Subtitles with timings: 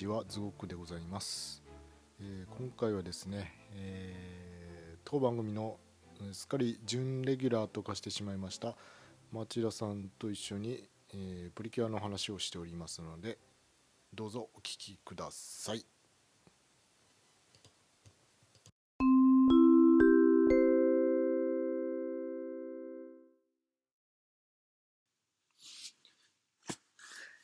[0.00, 1.62] ちはズゴックでございます、
[2.22, 5.76] えー今回はですね、えー当番組の
[6.32, 8.76] すっかり準レギュラーと化してしまいました
[9.30, 13.36] 町田さんと一緒に、えープリキュアの話をしておりますので
[14.14, 15.84] どうぞお聞きください。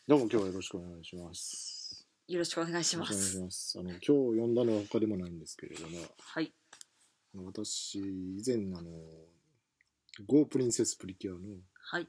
[0.08, 1.75] どうも今日はよろしくお願いします。
[2.28, 3.38] よろしくお願いします。
[3.40, 6.52] ますあの今日呼んだのは他でもないんですけれどもはい。
[7.44, 8.90] 私以前あの
[10.26, 12.08] 「ゴープリンセスプリキュアの」はい。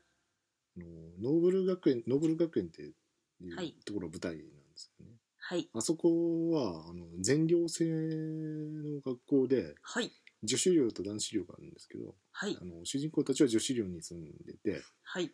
[0.77, 0.85] あの
[1.21, 5.69] ノーブル学園ノーブル学園っていうはいところが舞台なんですよね、はい。
[5.73, 10.11] あそこはあの全寮制の学校ではい。
[10.41, 12.65] 女子寮と男子寮があるんですけどはいあ。
[12.65, 15.31] の主人公たちは女子寮に住んでてはい。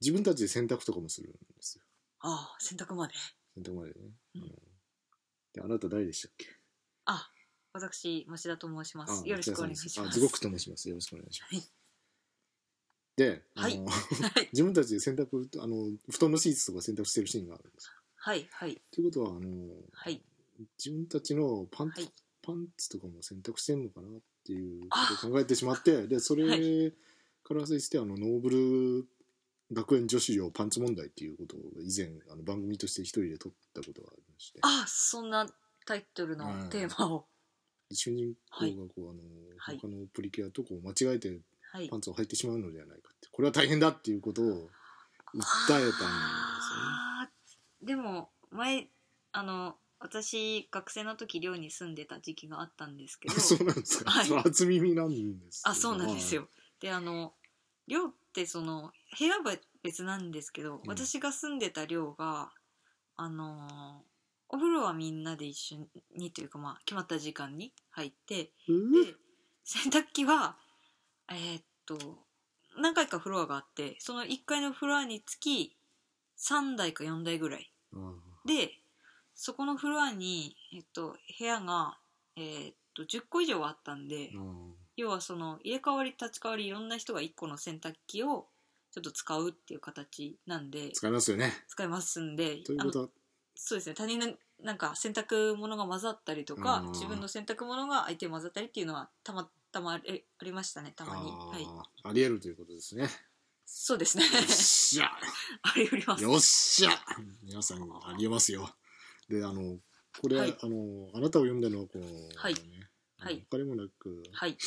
[0.00, 1.84] 自分たちで洗濯とかもするんですよ
[2.20, 3.14] ああ、洗濯まで。
[3.54, 3.94] 洗濯までね、
[4.36, 4.42] うん
[5.54, 6.46] であなた誰でしたっけ？
[7.04, 7.30] あ、
[7.74, 9.28] 私、町田と申しまあす。
[9.28, 10.08] よろしくお願いします。
[10.08, 11.64] あズゴックと申しますよろしくお願いします、はい
[13.14, 14.48] であの、はいはい。
[14.52, 18.48] 自分たちで洗濯あの布団のシーツとか洗濯してるシーンがあるんですよはい。
[18.50, 18.80] はい。
[18.90, 20.24] ということはあの、はい。
[20.78, 22.12] 自分たちのパンツ、はい
[22.44, 29.08] パンツとかも洗濯してんのかなっていうことを考えてしまってでそれはから派生してあのノーブル
[29.72, 34.58] 学園女子寮パンツ問題っていうことを以前あの番組として一人で撮ったことがありまして。
[34.62, 35.46] あ、そんな
[35.86, 37.26] タイトルのテーマを。
[37.90, 39.20] 主人公がこう、あの
[39.58, 39.78] はい。
[39.78, 41.40] 他のプリキュアとこう間違えて
[41.72, 41.88] はい。
[41.88, 41.96] パ。
[41.96, 43.28] ンツを履いてしまうのではないかって。
[43.30, 44.58] これは大変だっていうことを訴え
[45.68, 48.88] たんあーでも、前、
[49.32, 53.34] あの、私、学生の時、寮に住んでた時期があったんですけど。
[53.34, 54.26] ですよねそうなんですか、はい。
[54.26, 55.72] それ初耳なんですけど。
[55.72, 56.48] あそうなんですよ。
[56.82, 57.32] であの
[57.86, 60.80] 寮ってその部屋は別なんですけど、うん。
[60.86, 62.50] 私が住んでた寮が
[63.16, 64.04] あの
[64.48, 68.92] お風呂はみんなで一緒にというかまあ決まった時間に入ってうん。
[68.92, 69.14] で
[69.64, 70.56] 洗濯機は
[71.30, 71.98] えーっと
[72.78, 75.76] 何回かフロアがあってその1階のフロアにつき
[76.38, 77.70] 3台か4台ぐらい。
[77.94, 78.14] あ
[78.46, 78.70] で
[79.34, 81.96] そこのフロアに、えっと、部屋が、
[82.36, 84.30] えーっと10個以上あったんで。
[84.36, 88.48] ああ要はその入れ替わり立ち替わりいろんな人が1個の洗濯機を
[88.92, 91.52] ちょっと使うっていう形なんで使いますよね。
[91.68, 93.02] 使いますんでということ。
[93.02, 93.08] は
[93.54, 93.94] そうですね。
[93.94, 94.28] 他人の
[94.62, 100.92] なんか洗濯物が混ざったりとかうん自分の洗濯物が相手に混ざったりっていうのはたまたまありありましたね。
[100.94, 101.30] たまに。
[101.30, 101.62] あはい。
[101.62, 101.82] ー。
[102.10, 103.08] ありえるということですね。
[103.64, 104.24] そうですね。
[104.24, 105.06] よっしゃ。
[105.62, 106.22] ありうります。
[106.22, 106.90] よっしゃ。
[107.42, 108.70] 皆さんありえますよ。
[109.28, 109.78] で、あの、
[110.20, 110.58] これ、はい。
[110.60, 112.54] あの、あなたを読んだのはこう、はい。
[112.54, 112.60] ね
[113.18, 113.46] はい。
[113.48, 114.58] 他でもなく、はい。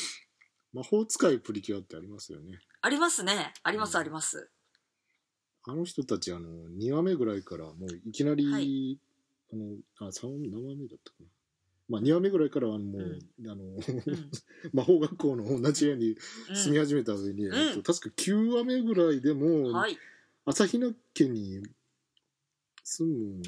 [0.72, 2.58] 魔法使いプリキュアってありますよね。
[2.80, 3.52] ありますね。
[3.62, 4.00] ありますうん。
[4.00, 4.50] あります。
[5.64, 8.98] あの人たち、あの、2話目ぐらいからもういきなり、はい。
[9.52, 11.26] あの、あ、3何話目だったかな。
[11.88, 13.50] まあ、2話目ぐらいからはもう、うん。
[13.50, 14.30] あの、うん。
[14.72, 16.16] 魔法学校の同じ部屋に
[16.54, 17.54] 住みう始めた上に、ん。
[17.54, 19.98] えっと確か9話目ぐらいでも、んはい。
[20.44, 21.62] 朝比奈家に
[22.84, 23.42] 住むん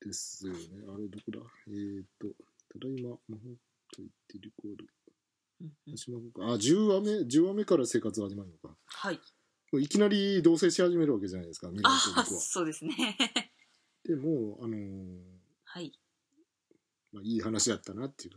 [0.00, 0.58] ですよね。
[0.88, 1.40] あれ、どこだ？
[1.68, 2.28] えー、と、
[2.68, 3.48] ただいま、魔法
[3.92, 4.86] と言ってリコール。
[5.60, 8.76] あ、10話目、10話目から生活が始まるのか。
[8.86, 9.20] はい。
[9.74, 12.40] いきなり同棲し始めるわけじゃないですか、あ僕は。
[12.40, 12.94] そうですね。
[14.04, 15.18] でも、あのー
[15.64, 15.92] はい。
[17.12, 18.36] まあ、いい話だったなっていう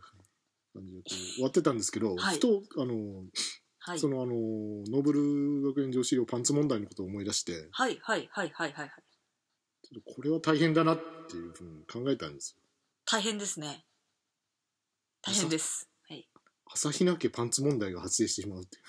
[0.73, 2.35] 感じでこう終わってたんですけど、はい。
[2.35, 3.23] ふと、あのー
[3.79, 3.99] はい。
[3.99, 8.71] そのあのーノーブル学園女子寮パンツ問題のことを思い出して、はいはいはいはいはい。
[8.73, 8.91] はい
[9.81, 10.99] ちょっとこれは大変だなっ
[11.29, 12.61] ていうふうに考えたんですよ。
[13.05, 13.85] 大変ですね。
[15.21, 15.83] 大変です。
[15.83, 15.88] はい
[16.71, 18.83] 朝比奈家パンツ問題が発生してしまうっていう。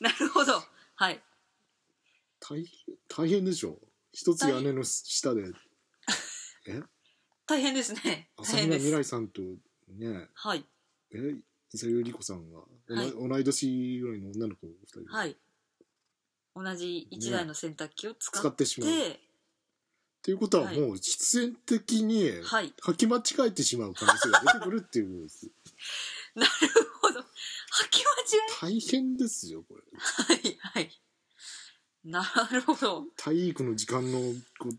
[0.02, 0.62] なるほど。
[0.96, 1.22] はい。
[2.40, 2.66] 大変
[3.08, 3.78] 大変でしょ？
[4.12, 5.50] 一つ屋根の下で。
[6.66, 6.82] え？
[7.46, 8.30] 大変ですね。
[8.36, 8.84] 大朝比変です。
[8.84, 9.42] 奈未来さんと
[9.88, 10.28] ね。
[10.34, 10.64] はい。
[11.12, 11.18] え？
[11.72, 13.10] 伊佐由里子さんが、おなはい。
[13.12, 15.00] 同い年ぐらいの女の子2人。
[15.02, 15.36] ではい。
[16.54, 18.90] 同じ一台の洗濯機を使使っってしまう。
[18.90, 19.20] って
[20.24, 20.80] ていうことははい。
[20.80, 22.72] もう必然的にはい。
[22.82, 25.50] 履き間違えてしまう可能性が出てくるっていうことです。
[26.34, 26.50] なる
[27.00, 27.20] ほど。
[27.20, 27.24] 履
[27.90, 28.04] き
[28.60, 29.82] 大変ですよこれ。
[29.92, 31.02] 間違いはいはい。
[32.04, 33.06] なるほど。
[33.16, 34.18] 体育の時間の
[34.58, 34.72] こう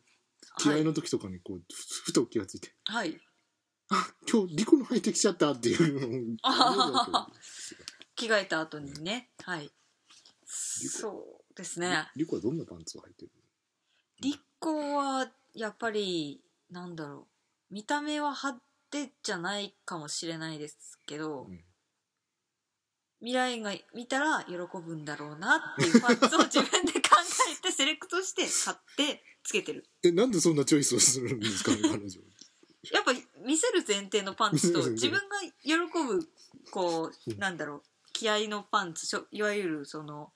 [0.58, 2.74] 着替えの時とかにこう、ふふと気がついて。
[2.86, 3.20] はい。
[4.28, 7.30] 今日リコの履いてきちゃったっていうのをあ
[8.16, 9.32] 着替えた後にね。
[9.44, 9.72] はい。
[10.46, 12.10] そうですね。
[12.16, 13.32] リコはどんなパンツを履いてる
[14.22, 16.42] リコはやっぱり
[16.72, 17.28] なんだろ
[17.72, 17.74] う。
[17.74, 21.60] 見た目は派手じゃないかもしれないですけど、うん。
[23.20, 27.16] 未来が見たら喜ぶんだろうなっていうパンツを自分で考
[27.60, 29.86] えてセレクトして買ってつけてる。
[30.04, 32.22] えなんでそんなチョイスをするんですかね 彼女
[32.92, 33.14] やっぱ
[33.46, 36.30] 見せる前提のパンツと自分が喜ぶ
[36.72, 37.40] こううん。
[37.40, 37.84] なんだろう。
[38.14, 40.32] 気合のパンツしょいわゆるその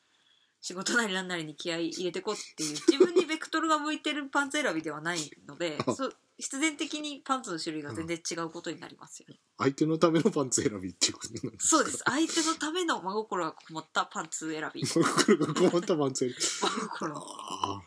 [0.61, 11.77] 仕事なりなんなりに気合い入れてこうっていう自分にベクトルが向いてるパンツ選びではないのであ そう必然的にパンツの種類が全然違うことになりますよね、相手のためのパンツ選びっていうことなんですか？
[11.77, 11.97] そうです。
[12.06, 14.85] 相手のための真心がこもったパンツ選び。
[14.85, 16.35] 真心がこもったパンツ選び。
[16.41, 17.81] 真心あ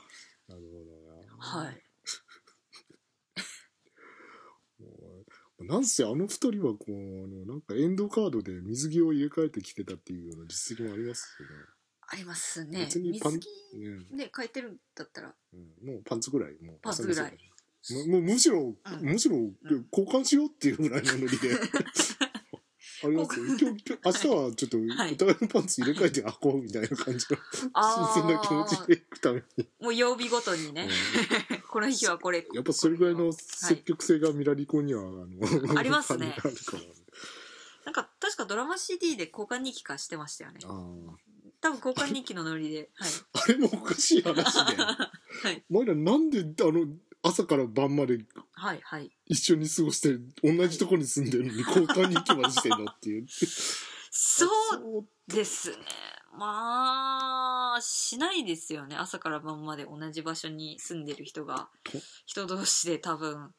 [0.48, 1.44] あなるほどな。
[1.44, 1.82] はい。
[5.64, 11.48] なんせあの二人はこうなんかエンドカードで水着を入れ替えてきてたっていうような実績もありますよ
[12.12, 12.81] ありますね。
[12.81, 15.35] 別にパン水着ね変えてるんだったら。
[15.55, 17.38] うん、もうパンツぐらいもうパンツぐらい。
[17.91, 18.76] もうもうむしろ、ん。
[19.00, 19.37] むしろ
[19.91, 21.56] 交換しようっていうぐらいのノリで。
[23.05, 23.47] ありますよ。
[23.47, 25.12] 今日今日明日はちょっとはい。
[25.14, 27.38] お互いのパンツ入れ替えて履こうみたいな感じの
[27.73, 30.91] あ新鮮な気持ちでいくために、もう曜日ごとにね、
[31.70, 32.47] この日はこれ。
[32.53, 36.37] やっぱそれぐらいの積極性がミラリコには、あのありますね。
[36.38, 36.82] あるから
[37.87, 40.61] なんか確かドラマ CD で交換日記化してましたよね。
[40.64, 41.31] あー
[41.62, 43.11] 多分交換日記のノリではい。
[43.32, 45.64] あれもおかしい話で はい。
[45.70, 46.87] お前らなんであの
[47.23, 48.19] 朝から晩まで
[48.53, 49.11] はいはい。
[49.26, 53.26] 一緒に過ごして同じとこに住んでるのに 交換に行きまでしてんのっていう。
[54.11, 55.76] そうですね。
[56.35, 58.97] まあしないですよね。
[58.97, 61.70] 朝から晩まで同じ場所に住んでる人が。
[61.85, 61.93] と。
[62.26, 63.55] 人同士で多分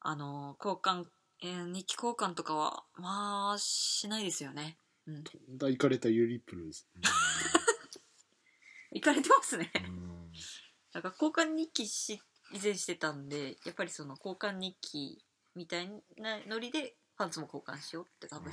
[0.00, 1.06] あの交換、
[1.42, 5.24] えー日記交換とかはまあしないですよねうん。
[5.24, 6.88] とんだいかれたユリップルです。
[8.92, 9.72] 行かれてますね。
[9.74, 10.32] うん。
[10.92, 12.20] なんか交換日記し
[12.52, 15.88] 以前してたんでやっぱりその交換日記みたい
[16.18, 18.52] なノリでパンツも交換しようって多分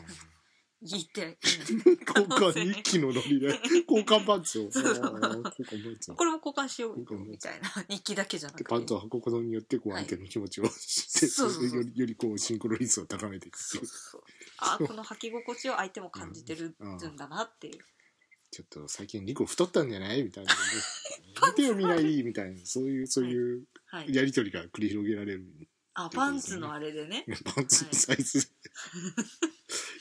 [0.82, 3.48] 言って、交換日記のノリで？
[3.86, 4.64] 交換パンツを？
[4.64, 6.98] 交換パンツこれも交換しよう
[7.28, 8.64] みたいな日記だけじゃなくて。
[8.64, 10.06] でパンツを履くことによってこうはい。
[10.06, 11.80] 相手の気持ちをして、そうそうそう。
[11.80, 14.24] よりよりこうシンクロ率を高めていくっていうそうそう
[14.76, 17.80] あこの履き心地を相手も感じてるんだなっていう。
[18.52, 20.54] ちょっと最近リコ太ったんじゃないみたいな
[21.50, 22.24] 見てよ見ない？
[22.24, 22.66] みたいな。
[22.66, 24.14] そういうそういうはい。
[24.14, 25.46] やりとりが繰り広げられる
[25.94, 27.26] あパンツのあれでね。
[27.56, 28.50] パンツのサイズ、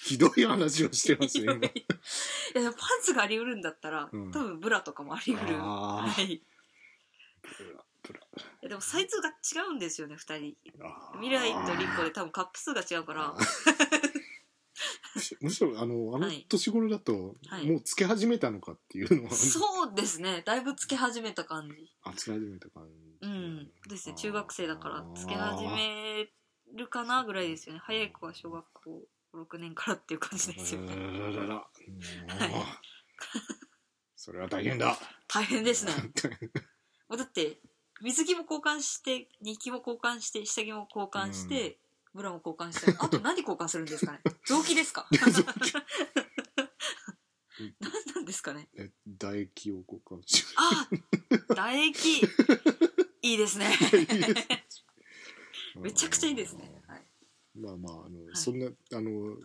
[0.05, 2.63] ひどい話をしてますね今。
[2.63, 4.31] いやパンツがあり得るんだったら、うん。
[4.33, 5.57] 多分ブラとかもあり得る。
[5.59, 6.43] はい。
[8.63, 10.57] でもサイズが違うんですよね2人。
[11.15, 13.35] 未来とリコで多分カップ数が違うから
[15.41, 16.47] むしろあのあのはい。
[16.49, 17.67] 年頃だと、はい。
[17.71, 19.31] もうつけ始めたのかっていうのは。
[19.31, 20.43] そうですね。
[20.45, 21.75] だいぶつけ始めた感じ。
[22.03, 22.85] あつけ始めた感
[23.21, 23.27] じ。
[23.27, 23.71] うん。
[23.89, 24.15] ですね。
[24.17, 26.29] 中学生だからつけ始め
[26.75, 27.81] るかなぐらいですよね。
[27.83, 29.03] 早い子は小学校
[29.35, 30.95] 6年からっていう感じですよね。
[30.95, 31.69] あらららら
[34.17, 34.99] それは大変だ。
[35.27, 35.93] 大変ですね。
[37.09, 37.61] もうだって
[38.01, 41.79] 水着も交換して日記も交換して下着も交換して、
[42.15, 42.95] ブラも交換して。
[42.99, 44.21] あと何交換するんですかね？
[44.47, 45.07] 臓器ですか？
[47.81, 48.69] 何なんですかね？
[48.77, 50.89] え唾液を交換しあ
[51.49, 52.21] 唾液。
[53.23, 53.67] いいですね。
[55.81, 57.03] めちゃくちゃいいですね、はい、
[57.57, 58.37] まあまああの、い。
[58.37, 59.39] そんなあのう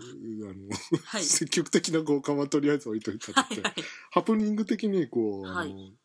[0.49, 0.69] あの、
[1.05, 1.23] はい。
[1.23, 3.83] 積極的な交換はとりあえず置いといたとして、はいはい。
[4.11, 5.69] ハプニング的にこう、あのはい。
[5.71, 5.95] 入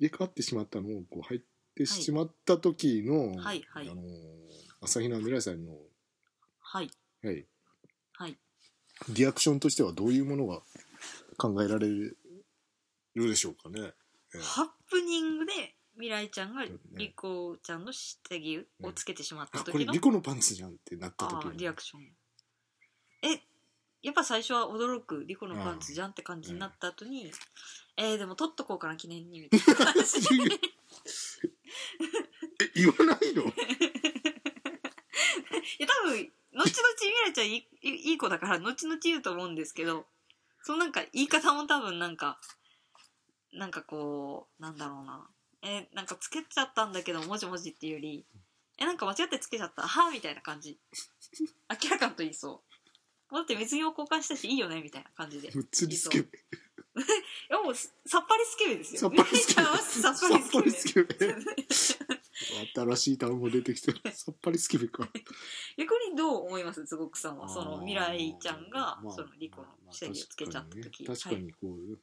[0.00, 1.40] れ替わってしまったのをこう入っ
[1.74, 3.88] てしまった時の、はいはい。
[3.88, 4.02] あの
[4.86, 5.72] 朝比奈未来さんの、
[6.60, 6.90] はい。
[7.22, 7.44] はい、
[8.14, 8.36] はい。
[9.08, 10.60] リアクションとしてはどういうものが
[11.36, 12.16] 考えられる
[13.16, 13.80] でしょうかね。
[14.34, 14.40] ええ。
[14.40, 21.52] ハプニングで未来ちゃんがリコちゃんの下着をつけてしまったあこれ時の、リコのパンツじゃんってなったあ時の。
[21.52, 22.02] ーリアクション。
[23.22, 23.40] え
[24.02, 27.32] やっぱ最初は驚くリコのパンツじゃんって感じになった後に、
[27.96, 30.60] えー、でも取っとこうかな記念にみたいな感じで。
[32.62, 33.42] え言わないの？
[33.42, 33.52] い
[35.78, 36.74] や多分後々未
[37.26, 40.06] 来ちゃんいいいい子だから後々言うと思うんですけど
[40.62, 42.38] そのなんか言い方も多分なんか
[43.52, 45.26] なんかこうなんだろうな。
[45.62, 48.24] えなんかつけちゃったんだけどもじもじっていうより
[48.78, 49.82] えなんか間違ってつけちゃった？
[49.82, 50.78] はあみたいな感じ。
[51.82, 52.62] 明らかと言いそ
[53.30, 53.34] う。
[53.34, 54.80] だって水着を交換したしいいよね？
[54.82, 56.28] みたいな感じでむっつりスケベい
[57.50, 59.00] やもうささっぱりスケベですよ。
[59.00, 60.20] さっぱりスケベさっ
[60.52, 62.15] ぱりスケベ
[62.74, 63.98] 新しい単語出てきてる。
[64.12, 65.08] さっぱりスケベか。
[65.76, 66.84] 逆にどう思います？
[66.84, 67.48] つごくさんは。
[67.48, 71.52] その未来ちゃんがまあそのリコの下着をつけちゃった時、まあ確かにね。
[71.52, 71.98] 確かにこう、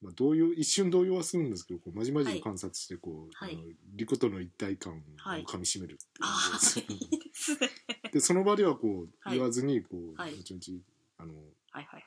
[0.00, 3.54] まあ、動揺一瞬動揺はするんですけどこうまじまじと観察してこう、はい。
[3.54, 3.64] あの
[3.94, 6.08] リコとの一体感をはいかみしめるっていう。
[6.22, 7.70] ああですいいですね。
[8.12, 10.34] でその場ではこうはい言わずにこう、はい。
[10.34, 10.82] 後々
[11.18, 11.34] あの
[11.70, 12.04] はいはい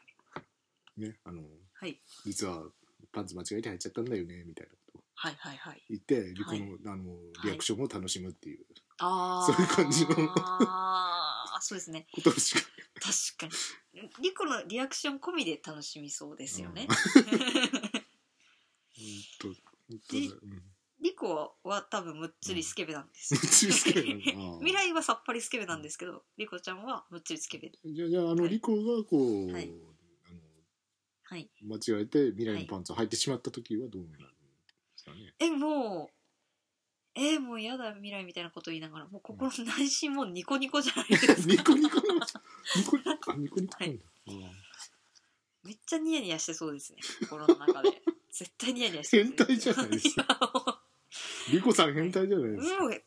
[0.98, 2.02] 未ねあのはい。
[2.26, 2.70] 実は
[3.12, 4.74] パンツ間違えて入っちゃったんだよねみたいな
[5.22, 5.84] はいはいはい。
[5.88, 8.66] 言ってリコの,、はいあのリアクションを楽しむっていう。
[8.98, 10.16] ああそういう感じの。
[10.36, 12.08] ああそうですね。
[12.12, 12.62] ことしか。
[13.38, 13.56] 確か
[13.94, 14.10] に。
[14.20, 16.96] リコのリアクション込みで楽しみそうですよね、うん。
[21.02, 24.16] リコは多分むっつりスケベなんですむっつりスケベ
[24.62, 29.72] 未来はさっぱりスケベなんですけどリコちゃんはむっつりスケベじゃあじゃああのリコがこう、はい。
[31.62, 34.41] 間違えて未来のパンツを履いてしまった時はどうなるん
[35.04, 36.22] ですかね、えもう
[37.14, 41.34] えもうやだ未来みたいなこと言いながらもう心の内心もうニコニコじゃないですか。
[41.46, 44.06] ニコニコのニコニコあニコニコなんだ、
[45.64, 47.00] めっちゃニヤニヤしてそうですね。
[47.22, 48.02] 心の中で。
[48.32, 50.24] 絶対ニヤニヤして変態じゃないですか。
[50.24, 50.82] か
[51.52, 53.04] リコさん変態じゃないですか、もう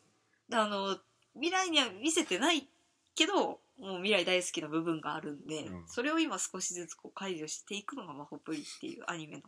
[0.53, 1.01] あの
[1.33, 2.69] 未来には見せてない
[3.15, 5.89] けどもう未来大好きな部分があるんで、うん。
[5.89, 9.43] それを今少しずつこう解除していくのが「マホプリ」っていうアニメの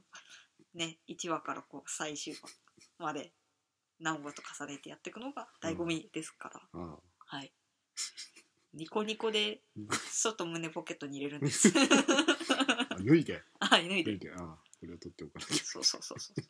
[0.76, 2.40] ね1話からこう最終話
[2.98, 3.32] まで
[3.98, 7.52] 何話と重ねてやっていくのが醍醐味ですから、あはい。
[8.74, 9.62] ニコニコで
[10.12, 11.72] ちょっと胸ポケットに入れるんです。
[12.90, 13.42] あ脱いで。
[13.58, 14.10] はい脱いで。
[14.12, 14.32] 脱いで。
[14.32, 15.64] ああこれを取っておかなきゃ。
[15.64, 16.44] そうそうそうそう。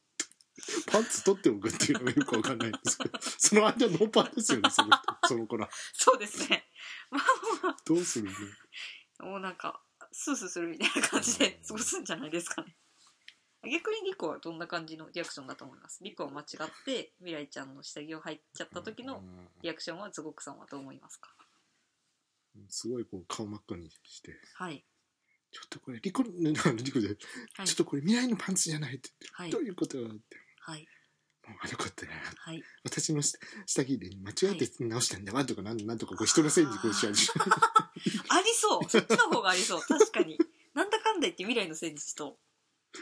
[0.90, 3.18] パンツ取っておくっていうのがよくわかんないんですけど。
[3.20, 5.28] その間ノーパンですよねその人。
[5.28, 5.68] その子ら。
[5.92, 6.64] そうですね。
[7.10, 7.76] まあ。
[7.86, 8.28] どうする
[9.20, 9.30] の？
[9.30, 9.80] もうなんか
[10.10, 12.74] スースーするみたいな感じで過ごすんじゃないですかね
[13.70, 16.02] 逆にリコはどんな感じのリアクションだと思います？
[16.02, 16.46] リコは間違っ
[16.84, 19.22] て未来ちゃんの下着を履いちゃった時の
[19.62, 21.30] リアクションはズゴクさんはどう思いますか？
[22.56, 24.32] うんすごいこう顔真っ赤にして。
[24.54, 24.84] はい。
[25.52, 27.08] ちょっとこれリコ リコで、
[27.54, 27.66] はい。
[27.66, 29.10] ちょっとこれ未来のパンツじゃないって。
[29.20, 29.50] 言って、はい。
[29.50, 30.36] どういうことよって。
[30.60, 30.86] はい。
[31.46, 32.12] もう悪かったな。
[32.38, 32.62] はい。
[32.82, 38.88] 私の下下着で間違えて直したんだわとかなんなんとかこう人のせいにこうしちゃうありそう。
[38.88, 39.80] そっちの方がありそう。
[39.80, 40.38] 確かに。
[40.74, 42.38] なんだかんだ言って未来のせいにしと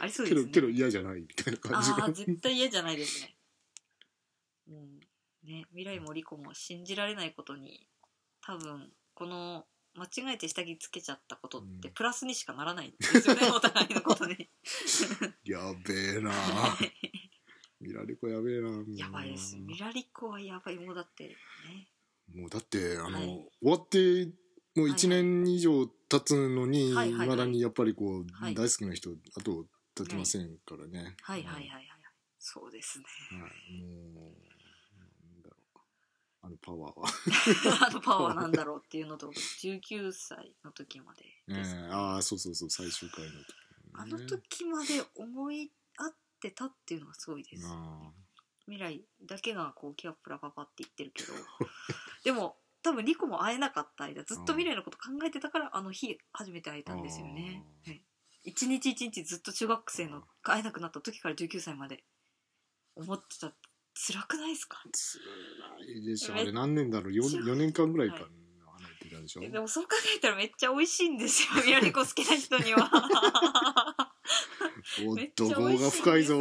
[0.01, 0.51] ありそうけですね。
[0.51, 1.97] どけど嫌じゃないみたいな感じが。
[1.97, 3.35] ああ絶対嫌じゃないですね。
[4.69, 4.99] うん。
[5.43, 7.87] ね未来もリコも信じられないことに
[8.41, 11.93] 多分この間違えて下着つけちゃったことってうん。
[11.93, 14.49] プラスにしかならないんですよね、お互いのことに。
[15.45, 16.31] やべえな。
[17.79, 19.55] ミラリコやべえなやばいです。
[19.57, 20.77] ミラリコはやばい。
[20.77, 21.35] もうだってね。
[22.33, 23.25] もうだってあの、はい。
[23.25, 24.25] 終わって
[24.75, 27.27] もう1年以上経つのに、はいはいはい。
[27.29, 28.55] まだにやっぱりこう、はい。
[28.55, 29.65] 大好きな人後
[29.97, 31.43] 立ちませんからね、はい。
[31.43, 31.53] はい。
[31.55, 31.85] はいはい
[32.47, 33.05] そうですね。
[33.31, 33.81] はい、
[34.13, 35.79] もうなんだろう。
[36.43, 37.87] あのパワーは。
[37.87, 43.43] あのパワーなんだろうっていうのと19歳の時までねです、ああそうそうそう最終回の時、ね、
[43.93, 47.65] あの時まで思い合ってたっていうのがすごいです。
[47.67, 48.11] あ。
[48.67, 51.33] 未来だけがこうキャップラパパって言ってるけど。
[52.23, 57.63] でも多分リコも会えなかった間ずっと未来のこと考えてたからあの日初めて会えたんですよね。
[57.87, 58.04] はい
[58.55, 62.03] 一日一日ずっと中学生の会えなくなった時から19歳まで。
[62.95, 63.51] 思ってた。
[63.93, 64.77] 辛くないですか？
[64.85, 64.89] ー
[65.85, 66.35] 辛いでしょ。
[66.35, 68.23] あれ何年だろう？4, 4年間ぐらいか、はい。
[69.21, 69.43] でしょ？
[69.43, 71.49] えでもそう考えたらめっちゃ美味しいんですよ。
[71.61, 72.89] 未来子好きな人には。
[75.05, 76.37] おっと業が深いぞ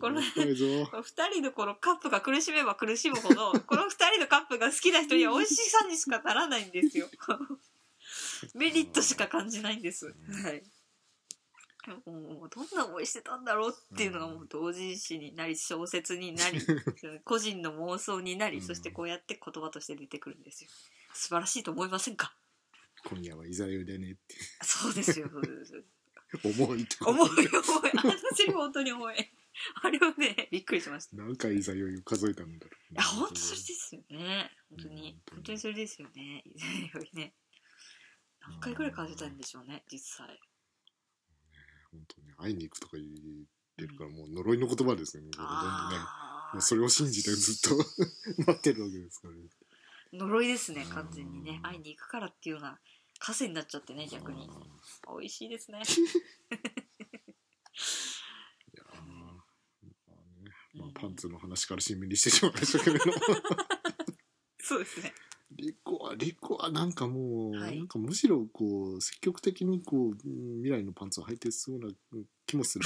[0.00, 0.64] これ深いぞ。
[1.02, 7.06] 二人のこのカップが苦しめば苦しむほどこの二人のカップが好きな人には美味しさにしかならないんですよ
[8.54, 10.06] メリットしか感じないんです。
[10.06, 10.12] は
[10.50, 10.62] い。
[12.06, 16.60] もうどんな思いしてたんだろうっていうのがもう同人誌になり小説になり
[17.24, 18.62] 個人の妄想になりうん。
[18.62, 20.70] そしてこうやって言葉として出てくるんですよ。
[21.14, 22.34] 素晴らしいと思いませんか？
[23.04, 24.36] 今夜は居酒屋でねって。
[24.62, 25.28] そうですよ。
[25.30, 25.84] そうです
[26.44, 27.90] 重いって重い重い。
[27.96, 29.16] あのセリフ本当に重い。
[29.82, 31.16] あれはねびっくりしました。
[31.16, 32.94] い何回居酒屋を数えたんだろう。
[32.94, 34.50] や本当それですよね。
[34.68, 35.10] 本当に。
[35.10, 35.58] うん本当に。
[35.58, 36.42] それですよね。
[36.44, 37.34] 以前よりね
[38.40, 40.40] 何回ぐらい数えたんでしょうね実際。
[41.92, 43.06] 本当に会いに行くとか言っ
[43.76, 45.24] てるからもう呪いの言葉ですね。
[45.24, 46.02] もうほとんどね
[46.54, 47.76] もうそれを信じてずっと
[48.46, 49.48] 待ってるわけですからね。
[50.12, 51.52] 呪いですね完全にね。
[51.56, 52.80] うん会いに行くからっていうような
[53.18, 54.48] 枷になっちゃってね逆に。
[55.06, 55.80] あ美味しいですね。
[55.80, 56.02] ーい
[58.74, 59.44] やーま
[60.08, 60.50] あね。
[60.74, 63.04] まあパンツの話からしんみりしてしまいましたけれど
[64.62, 65.12] そうですね
[65.52, 67.78] リコはリコはなんかもう、はい。
[67.78, 71.88] なんかむしろこう積極的にこううん未来のパンツを履いてそうな
[72.46, 72.84] 気もする。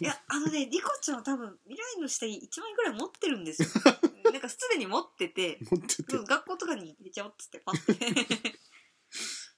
[0.00, 3.68] いや あのねリコちゃんは多分未来の下着1枚ぐらい持ってるんですよ。
[4.32, 6.16] なんかすでに持ってて持ってて。
[6.16, 7.94] うん学校とかに入れちゃおうっつってパッて。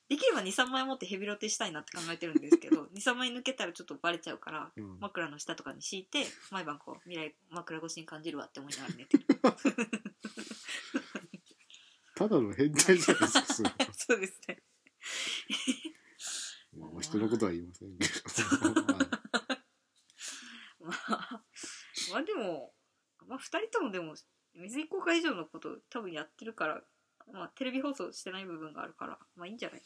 [0.08, 5.00] できれば23枚持ってヘビロテしたいなって考えてるんですけど23枚抜けたらちょっとバレちゃうからうん。
[5.00, 9.24] 枕の下とかに敷いて毎晩こう未来枕越しに感じるわって思いながら寝てる
[12.16, 14.62] ただの変態じゃないですかそれ そうですね。
[16.76, 18.14] もう人のことは言いませんけど、
[18.70, 18.96] は
[19.54, 19.58] い
[20.80, 21.42] まあ、
[22.12, 22.74] まあでも、
[23.26, 24.14] まあ、2人ともでも
[24.54, 26.82] 水井公開以上のこと多分やってるから、
[27.32, 29.82] まあ、テレビ放送してない部分があるからまあいいんじゃない？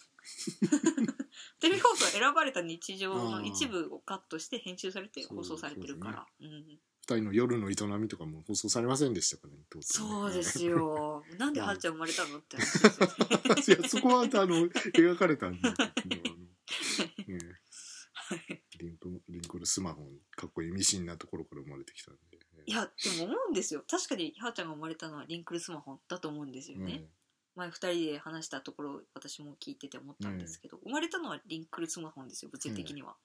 [1.60, 6.26] テレビ放送は選ばれた日常の一部をカットして編集されて放送されてるから。
[6.40, 11.24] うん二人の夜の営みとかも放送されませんでしたからね当然そうですよ。
[11.38, 12.56] なんではーちゃん生まれたのって。
[12.56, 15.76] いやそこはあの描かれたんであの、
[17.26, 23.84] ね、リンクリンクルスマホかっこいいミシンなところから生まれてきたんで、いやでも思うんですよ。
[23.88, 27.08] 確かにはーちゃんが生まれたのはリンクルスマホだと思うんですよね、ね
[27.56, 33.16] 前2人で話したところ私も聞いてて思ったんですけど、生まれたのはリンクルスマホですよ物理的には、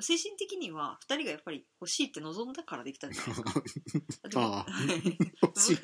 [0.00, 3.62] 精神的には2人がやっぱり欲しいって望んだからできたんじゃないですか。
[4.40, 5.78] ああはい 欲しい。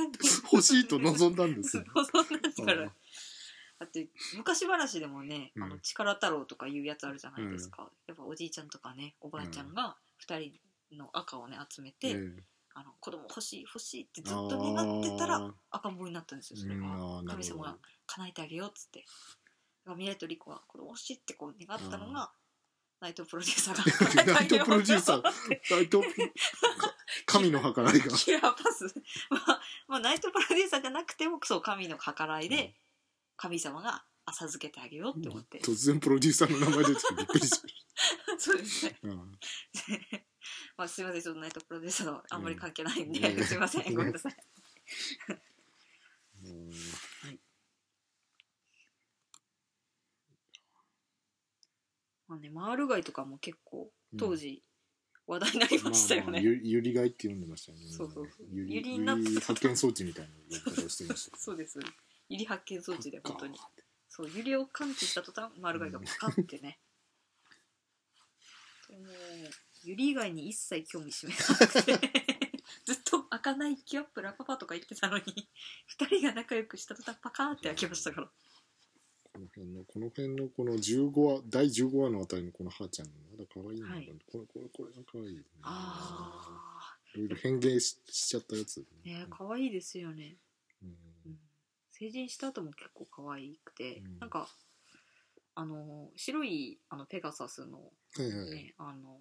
[0.53, 2.87] 欲しいと望んだんです よ望んだから。
[2.89, 2.95] あ
[3.81, 5.63] だって昔話でもね、うん。
[5.65, 10.39] あの力太郎とかいうやつあるじゃないですか、やっぱおじいちゃんとかねおばあちゃんが2
[10.91, 12.45] 人の赤をね集めて、え
[12.75, 17.25] あの子供欲しい欲しいってずっと願ってたらあ赤ん坊になったんですよそれうん。
[17.25, 19.01] が神様が叶えてあげようっつって。
[19.01, 22.33] だから未来とリコは子供欲しいってこう願ったのが
[23.05, 24.33] ナイトプロデューサーが。
[24.33, 25.23] ナイトプロデューサー。
[25.73, 26.03] ナイト
[27.27, 28.17] 神の計らいが。
[28.17, 28.95] キラーパス、
[29.29, 32.73] まあ、まあナイトプロデューサーじゃなくてもそう神の計らいでうん。
[33.37, 37.51] 神様が浅漬けてあげようって思って、突然プロデューサーの名前出てきてびっくりし
[38.39, 38.99] そうですね。
[39.03, 39.13] うん。
[40.79, 41.21] まあすいません。
[41.21, 43.45] ちょっとナイトプロデューサーのあんまり関係ないんで、うん。
[43.45, 43.95] すいません。
[43.95, 44.37] ごめんなさい
[46.45, 46.71] うん
[52.29, 54.63] まあねマール貝とかも結構当時
[55.27, 57.85] 話題になりましたよね、まあまあゆゆりがいって呼んでましたよね。
[57.89, 58.47] そうそうそう。
[58.53, 61.79] ゆりゆりになって発見装置みたいな呼び方をしてました そうです。
[62.29, 63.59] ゆり発見装置で本当に。
[64.09, 66.79] そうゆりを感知した途端丸貝がパカってね。
[68.89, 69.07] でも
[69.83, 71.99] ゆり以外に一切興味示さなくて。
[72.85, 75.25] ずっと開かないキュアップラパパとか言ってたのに
[75.87, 78.31] 二人が仲良くした途端パカーって開きましたから
[79.35, 84.07] この辺のこの辺のこの15話第15話のあたりのこのはーちゃんまだ可愛いのが、はい。
[84.31, 90.37] これこれこれが可愛い、ね、あいろいろ変形ししちゃったやつ、あね可愛いですよね、
[90.83, 90.97] うん。
[91.27, 91.39] うん、
[91.91, 94.19] 成人した後も結構可愛くて、うん。
[94.21, 94.49] なんか
[95.57, 99.19] あの白いあのペガサスのはいはい、ね、あの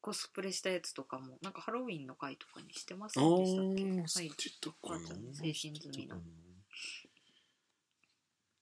[0.00, 3.82] コスプレしたやつとかもなんかハロウィンの回とかにしてませあんでしたっけ？
[3.84, 4.30] ー、はい。
[4.36, 5.34] 知ってたかな。
[5.34, 6.16] 精神済みの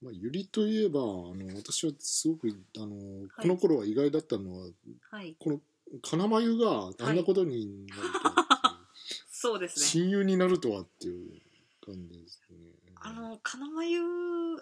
[0.06, 3.42] まあ、ゆりといえばあの私はすごくあの、はい。
[3.42, 4.66] この頃は意外だったのは
[5.10, 5.34] はい。
[5.36, 5.60] この
[6.00, 11.40] 金眉があんなことになるとはっていう、そうですね親友になるとはっていう
[11.84, 12.56] 感じですね。
[13.00, 14.00] あの金眉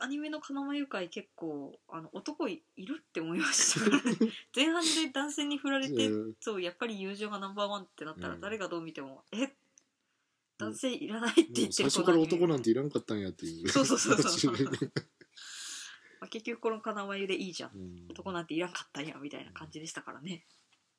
[0.01, 3.91] アニメの金眉界結構あの男いいるって思いました。
[4.57, 6.33] 前半で男性に振られて、えー。
[6.41, 8.41] そうやっぱり友情がナンバーワンってなったらうん。
[8.41, 9.53] 誰がどう見ても、え？
[10.57, 13.69] 男性いらないっても言ってるう最初から男なんていらんかったんやっていう。
[13.69, 14.55] そうそうそうそう
[16.25, 17.71] まあ、結局この金眉でいいじゃん。
[17.75, 18.07] うん。
[18.11, 20.47] 男なんていらんかったんやみたいな感じでしたからね。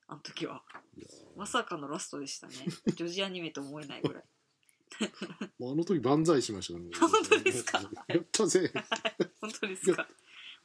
[0.08, 0.62] あの時は。
[1.36, 2.54] まさかのラストでしたね。
[2.96, 4.24] 女児アニメと思えないぐらい。
[5.58, 6.92] もうあの時万歳しましたね。
[7.00, 7.82] 本当ですか？
[8.08, 8.72] やったぜ。
[9.42, 10.08] 本当ですか？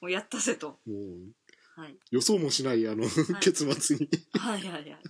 [0.02, 1.34] もうやったぜと、もう
[1.80, 3.04] はい、予想もしないあの、
[3.40, 4.10] 結末に。
[4.38, 5.02] はいはいはい。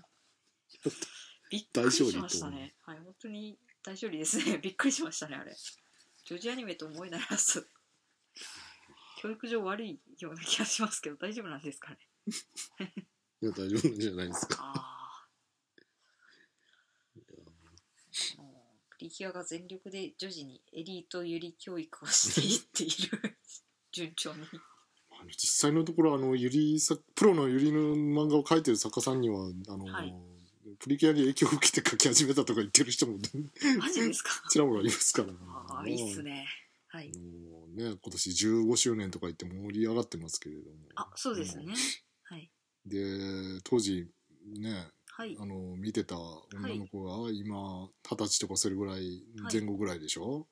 [1.51, 2.77] びっくりしましたね。
[2.83, 4.59] はい本当に大勝利ですね。
[4.59, 5.57] びっくりしましたねあれ。
[6.27, 7.67] 女児アニメと思えないラスト
[9.21, 11.99] 教育上悪いような気がしますけど大丈夫なんですかね？
[13.43, 14.57] いや大丈夫なんじゃないですか。
[14.61, 15.29] ああ
[18.99, 23.39] プリキュアが全力で女児にエリートゆり教育をしていっている
[23.93, 24.45] 順調に。
[25.13, 30.15] あの実際のところあのゆりさプロのゆりの漫画を描いてる作家さんにはあの、はい。
[30.79, 33.19] プリキュアに影響を受けて描き始めたとか言ってる人も
[33.79, 34.31] マジですか？
[34.51, 35.33] ちらほらいますから、
[35.69, 36.47] ああいいっすね
[36.93, 37.09] はい。
[37.09, 40.77] もうね今年15周年とか言って盛り上がってますけれども。
[40.97, 41.73] あそうですね。
[42.25, 42.51] はい。
[42.85, 44.09] で当時
[44.59, 45.37] ねはい。
[45.39, 46.17] あの見てた
[46.55, 49.53] 女の子が今二十歳とかそれぐらいはい。
[49.53, 50.49] 前後ぐらいでしょ、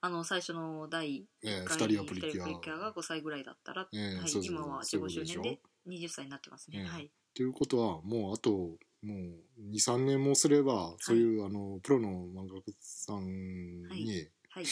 [0.00, 5.42] あの最初の第1ええ二回人はプリキュアプリキュアが5歳ぐらいだったら、ええはい、今は15そういうことでしょ？
[5.42, 5.60] 周年で
[6.06, 6.84] 20歳になってますね、ええ。
[6.86, 7.10] はい。
[7.34, 14.64] ということはもうあともう23年もすればそういう、あのプロの漫画家さんに、はい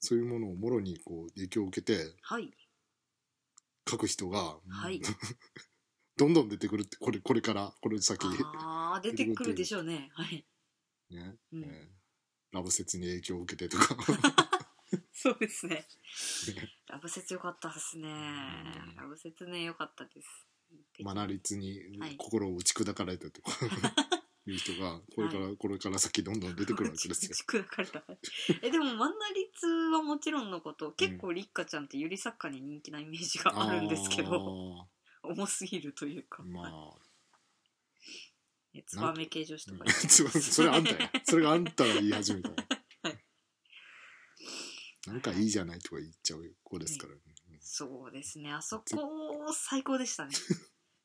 [0.00, 2.50] そういうものをもろにこう影響を受けてはい。
[3.88, 5.00] 書く人が、はい。
[6.16, 8.26] どんどん出てくるってこれこれからこれ先。
[8.26, 10.10] ああ出てくるでしょうね。
[10.14, 10.46] はい、
[11.10, 11.64] ね、うん。
[11.64, 11.96] えー
[12.56, 13.96] ラブ説に影響を受けてとか。
[15.12, 15.86] そうですね。
[16.86, 18.08] ラブ説よかったですね。
[18.96, 20.46] ラブ説ねよかったです。
[21.00, 22.16] マナリツにはい。
[22.16, 23.68] 心を打ち砕かれたとか、い
[24.54, 27.32] う人がこれから、これから先どんどん出てくるわけですよ。
[28.62, 34.88] えでもマンナリツはもちろんのこと結構リッカちゃんってゆり作家に人気なイメージがあるんですけど
[35.22, 36.94] 重すぎるというか、まはいあ、
[38.74, 39.88] えツバメ系女子とかう。
[39.88, 39.90] ん。
[39.90, 41.10] それあんたや。
[41.24, 42.56] それがあんたが言い始めたわ
[43.02, 43.24] はい。
[45.06, 47.20] なんかいいじゃないとか言っちゃう子ですからね。
[47.60, 48.52] そうですね。
[48.52, 50.32] あそこ最高でしたね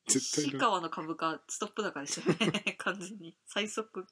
[0.06, 2.76] 絶対な石川の株価ストップ高でしたよね。
[2.78, 4.06] 完全に最速。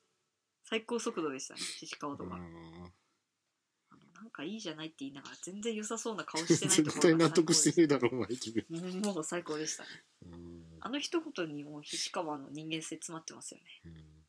[0.65, 1.61] 最高速度でしたね。
[1.83, 8.65] 石川とか、なんかいいじゃないって言いながら全然良さそうな顔してないとこ 絶対納得してねえだろ、お前自分。
[8.71, 9.83] 最高ですもう最高でした。
[9.85, 9.89] ね
[10.23, 10.77] うん。
[10.81, 13.81] あの一言にもう石川の人間性詰まってますよね。
[13.87, 14.27] うん。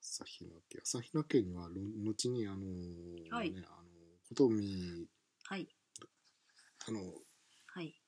[0.00, 3.50] 朝日奈家朝日奈家にはろ後にあのーはい。
[3.50, 3.84] ねあの
[4.28, 5.08] 琴美
[5.44, 5.68] はい。
[6.86, 7.00] あの
[7.66, 8.00] はい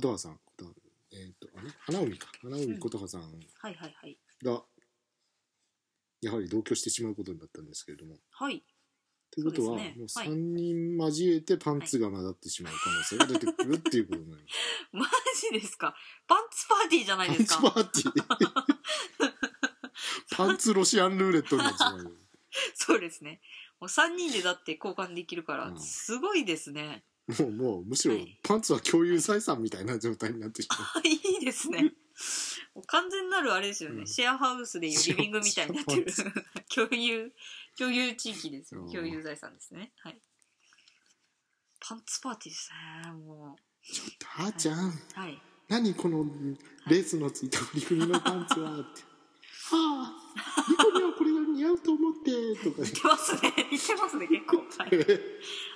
[0.00, 0.38] 琴葉さん
[1.10, 1.70] えっ、とあれ？
[1.80, 2.28] 花海か。
[2.42, 3.22] 花海うん琴葉さん。
[3.22, 3.28] は
[3.70, 4.18] いはいはい。
[4.42, 4.62] が、
[6.20, 8.16] やはり同居してしまうことになったんですけれども。
[8.30, 8.62] はい。
[9.30, 9.94] ということは、そうですね。
[9.96, 10.28] もうはい。
[10.28, 14.42] 3人交えてパンツが混ざってしまう可能性が出てくるっていうことになり
[14.92, 15.10] ます。
[15.50, 15.94] マジですか？
[16.26, 17.62] パンツパーティーじゃないパンツですか？
[17.70, 18.52] パーティー。
[20.36, 22.16] パンツロシアンルーレットになってしまう。
[22.74, 23.40] そうですね。
[23.80, 25.80] もう3人でだって交換できるからうん。
[25.80, 28.38] すごいですね、もう、もう、むしろはい。
[28.42, 30.78] パンツは共有財産みたいな状態になってしまう。
[31.04, 31.12] あい
[31.42, 31.94] いですね。
[32.74, 34.06] もう完全なるあれですよね、うん。
[34.06, 36.10] シェアハウスでいうリビングみたいになってる。
[36.10, 36.24] シ
[36.74, 37.32] 共有
[37.76, 38.82] 共有地域ですよ。
[38.82, 38.90] うん。
[38.90, 39.92] 共有財産ですね。
[39.98, 40.20] はい。
[41.80, 42.70] パンツパーティーです
[43.04, 45.40] ねもちょっと、あーちゃん、うはい。
[45.68, 46.24] 何この
[46.88, 49.02] レースのついた振り組みのパンツはって。
[49.70, 51.27] はあ、ニコにはこれが
[51.58, 52.30] 似合うと思って、
[52.62, 52.82] とか。
[52.82, 53.52] 似てますね。
[53.72, 54.90] 似てますね結構、 はい。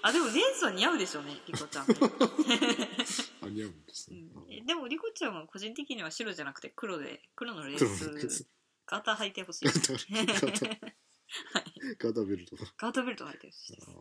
[0.03, 1.87] あでもレースは似合うでしょうねリコちゃん、
[3.43, 4.21] あ、似合うんですね。
[4.21, 4.53] うん。
[4.53, 8.29] えでもリコちゃんは個人的には白じゃなくて黒で黒のレーース。
[8.29, 8.49] ス
[8.87, 9.65] ガーター履いてほしい。
[9.67, 9.81] ガタ。
[11.99, 12.57] ガタベルト。
[12.77, 13.91] ガーターベルト履いてほしいです。
[13.91, 13.95] あ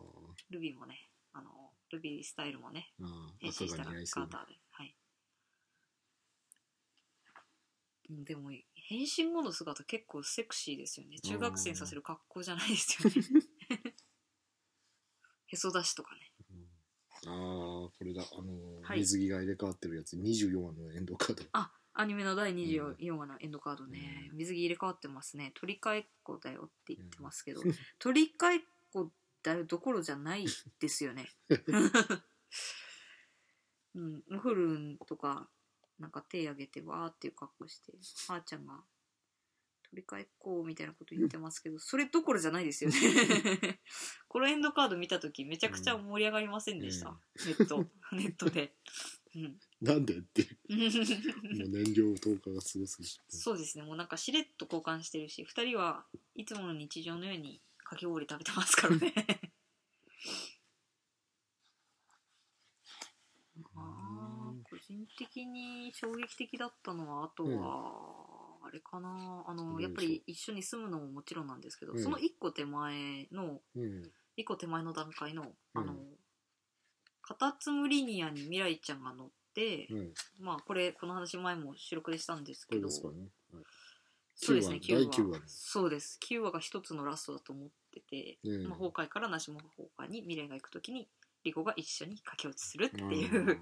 [0.50, 2.92] ルビーもねあのルビースタイルもね
[3.40, 4.38] 変身赤したらガータ。
[4.38, 4.92] ーではいうん
[8.08, 11.18] でも変身後の姿結構セクシーですよね。
[11.20, 13.16] 中学生にさせる格好じゃないですよね。
[15.46, 16.32] へそ出しとかね。
[17.26, 18.22] ああ、これだ。
[18.22, 18.98] あのー、はい。
[19.00, 21.44] 水着が入れ替わってるやつ、24話のエンドカード。
[21.52, 24.38] あアニメの第24話のエンドカードね、うん。
[24.38, 25.52] 水着入れ替わってますね。
[25.54, 27.72] 取り替えっこだよって言ってますけど、うん。
[28.00, 28.60] 取り替えっ
[28.92, 29.12] こ
[29.42, 30.46] だよどころじゃない
[30.80, 31.28] ですよね。
[33.94, 34.24] うん。
[34.26, 35.48] ムフルンとか
[35.98, 37.92] なんか手挙げてわーっていう格好して
[38.28, 38.74] あーちゃんが
[39.90, 42.96] 取り替えっこみたいなこと言ってますけどそれどころじゃないですよね。
[44.26, 47.46] このエンドカード見た時めちゃくちゃ盛り上がりませんでした、うん。
[47.46, 47.86] ネット。
[48.12, 48.74] ネットで。
[49.34, 49.60] うん。
[49.82, 50.58] なんでっていう。
[51.60, 53.14] もう燃料投下がすごすぎて。
[53.28, 53.84] そうですね。
[53.84, 57.60] もうなんかしれっと交換してるし2人はいつもの日常のように
[57.92, 59.12] かき氷食べてますからね
[63.74, 69.44] あー個人的に衝撃的だったのはあとは、あれかな。
[69.46, 72.02] あのやっぱり一緒に住むのももちろんなんですけど、うん。
[72.02, 74.10] その一個手前のうん。
[74.36, 75.98] 一個手前の段階のあの、うん
[77.24, 80.12] カタツムリニアに未来ちゃんが乗って、うん。
[80.40, 83.08] まあこれこの話前も収録でしたんですけどそ
[84.52, 84.80] うですね。
[84.82, 86.18] 9 9話第9話話ねそうです。
[86.28, 88.68] 9話が一つのラストだと思ってて、うん。
[88.68, 91.08] まあ、崩壊からなしも崩壊に未来が行く時に
[91.44, 93.58] リコが一緒に駆け落ちするってあいうー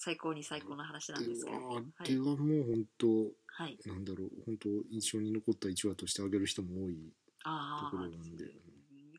[0.00, 1.56] 最高に最高な話なんですけど、
[1.98, 3.08] あれい、はもう本当、
[3.46, 7.12] はい、なんだろう、本当印象に残った1話としてあげる人も多い。
[7.42, 8.44] ああところなんで。
[8.44, 8.52] やっ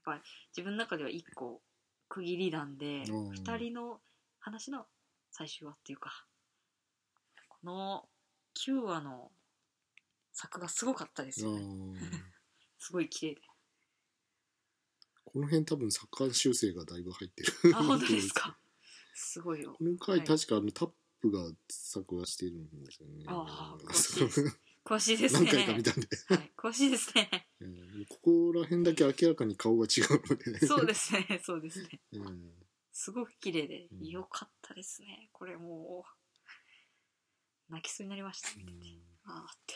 [0.06, 0.22] ぱり
[0.56, 1.62] 自分の中では一個
[2.08, 3.32] 区切りなんでうん。
[3.32, 4.00] 二人の
[4.40, 4.86] 話の
[5.32, 6.26] 最終話っていうか
[7.50, 8.06] この
[8.66, 9.32] 9話の
[10.32, 12.00] 作がすごかったですよね。
[12.80, 13.42] すごい綺麗で。
[15.26, 17.54] この辺多分サッカー修正がだいぶ入ってる。
[17.76, 18.58] あ本当ですか？
[19.22, 19.76] すごいよ。
[19.78, 20.28] この回、はい。
[20.28, 23.26] 確かあのタップが作画してるんですよね。
[23.28, 24.30] あーそう
[24.86, 27.48] 詳しいです詳しいです何ね回か見たんで、はい、詳しいですね。
[27.60, 31.42] うんここら辺だけ明らかに顔が違うので、ね、そうですね。
[31.44, 32.02] そうですね。
[32.14, 32.54] うん。
[32.94, 34.08] すごく綺麗でうん。
[34.08, 35.30] よかったですね。
[35.34, 36.06] これも
[37.70, 38.56] う泣きそうになりました。
[38.56, 38.78] 見てて。
[39.26, 39.76] ああって。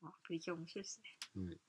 [0.00, 1.18] まあプリキュア面白いですね。
[1.34, 1.60] はいはい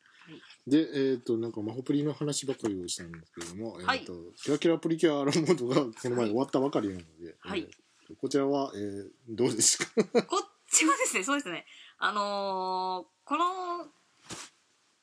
[0.68, 4.14] で、えっ、と、なんか、マホプリの話ばかりをしたんですけども、はいえっ、と、
[4.44, 7.60] キラキラプリキュアアラモードがこの前終わったばかりなので、はい。
[7.60, 7.68] えー
[8.08, 10.04] とこちらは、えーどうですか？
[10.24, 11.66] こっちはですねそうですね。
[11.98, 13.92] あのーこの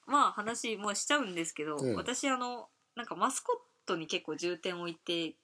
[0.06, 5.36] まあ話もうしちゃうんですけど、うん私あのなんかマスコットに結構重点を置いて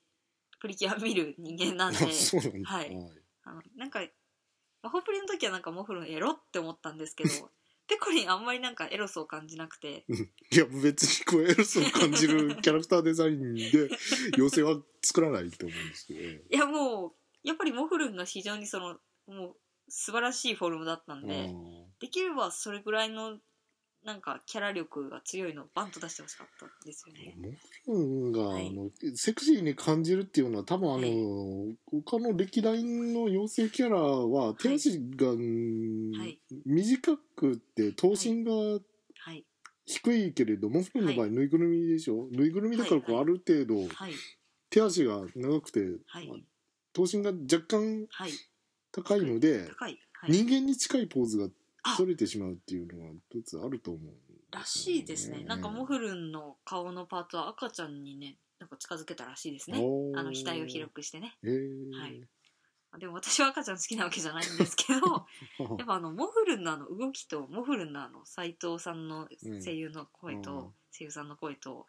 [0.58, 1.98] プリキュア見る人間なんで
[2.64, 2.96] はい。
[3.44, 4.00] あのなんか
[4.82, 7.30] 魔法プリの時はなんかモフルンエロって思ったんですけど
[7.90, 10.04] ペコリンあんまりなんかエロスを感じなくて。
[10.52, 13.88] いや別にこうエロスを感じるキャラクターデザインで
[14.38, 19.56] 妖精は作らないと思うんですけどいやもうやっぱりモフルンが非常にそのもう
[19.88, 21.52] 素晴らしいフォルムだったんで
[21.98, 23.40] できればそれぐらいの
[24.04, 27.36] なんかキャラ力が強いのをバンと出してほしかったんですよね。
[27.86, 28.68] モフルンが、はい。
[28.68, 36.38] あのセクシーに感じるっていうのは多分あの、はい他の歴代の妖精キャラは手足が、うんはい。
[36.64, 38.78] 短くて頭身がは
[39.32, 39.44] い。
[39.84, 42.28] 低いけれど、モフルンの場合ぬいぐるみでしょ？
[42.30, 44.12] ぬいぐるみだからこう、はいある程度はい。
[44.70, 46.28] 手足が長くて、はい。
[46.28, 46.38] まあ
[46.94, 48.30] 頭身が若干はい。
[48.92, 49.68] 高いので、
[50.28, 51.48] 人間に近いポーズが
[51.82, 51.96] あ。
[51.96, 54.12] 取れてしまうっていうのは一つあると思うね。
[54.50, 55.44] らしいですね。
[55.44, 59.78] なんかモフルンの顔のパーツは赤ちゃんにねなんか近づけたらしいですね。
[59.78, 61.36] あの額を広くしてね。
[61.42, 62.00] へー。
[62.00, 62.20] はい。
[62.98, 65.26] でも私は赤ちゃん好きなわけじゃないんですけど
[65.78, 69.28] やっぱあのモフルンのあの動きとモフルンのあの斎藤さんの
[69.64, 70.74] 声優の声と、うん。
[70.92, 71.86] 声優さんの声と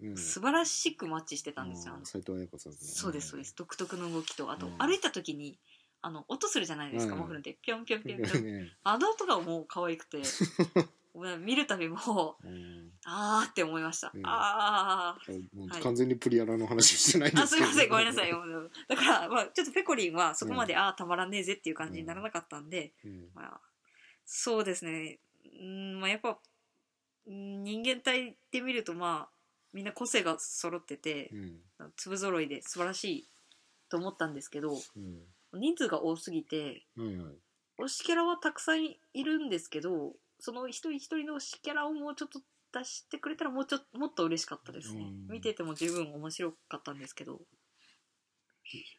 [0.00, 0.16] うん。
[0.16, 1.94] 素晴らしくマッチしてたんですよ。
[1.94, 2.78] あの斉藤彩子さんね。
[2.80, 3.54] そうですそうです。
[3.56, 4.78] 独特の動きとあとうん。
[4.78, 5.58] 歩いた時に
[6.04, 7.20] あの音するじゃないですか、うん。
[7.20, 7.56] モフルンって。
[7.62, 10.22] ピョンピョンピョンピョンねあの音がもう可愛くて。
[11.38, 12.90] 見るたびもううん。
[13.04, 14.22] あーって思いました、うん。
[14.26, 15.16] あ
[15.54, 15.82] もうはい。
[15.82, 17.66] 完全にプリアラの話してないんーあですけど。
[17.68, 18.32] すいませんごめんなさい。
[18.32, 23.30] も うだから、まあ、ちょっとペコリンはそこまで、ああたまらねえぜっていう感じにならなかったんで、うん。
[23.32, 23.60] まあ、
[24.26, 25.20] そうですね。
[25.58, 26.38] うんまあやっぱ
[27.26, 29.34] うん人間体で見るとまあ
[29.72, 31.62] みんな個性が揃っててうん。
[31.96, 33.28] 粒揃いで素晴らしい
[33.88, 35.22] と思ったんですけどうん
[35.54, 37.34] 人数が多すぎてはいはい
[37.80, 42.40] 推しキャラはたくさんいるんですけどその一人一人の推しキャラをもうちょっと
[42.72, 45.02] 出してくれたらもうちょっともっと嬉しかったですね。
[45.02, 45.32] うん。
[45.32, 47.40] 見てても十分面白かったんですけど。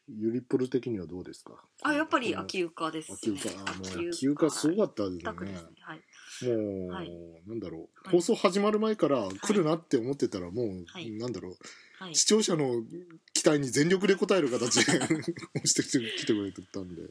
[0.08, 1.52] ユリプル的にはどうですか？
[1.82, 3.18] あやっぱり秋床ですね。
[3.20, 5.50] 秋床あもう秋秋床すごかったですね。
[5.50, 6.02] ねはい。
[6.48, 7.10] もう、はい。
[7.46, 8.14] なんだろう、はい。
[8.16, 11.10] 放送始まる前から来るなって思ってたらもう、はい。
[11.12, 11.56] なんだろう。
[11.98, 12.14] はい。
[12.14, 15.22] 視聴者の期待に全力で応える形で 押
[15.64, 17.02] してきてくれてたんで。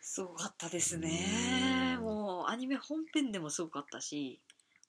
[0.00, 1.96] すごかったですね。
[1.98, 4.40] うんもうアニメ本編でもすごかったし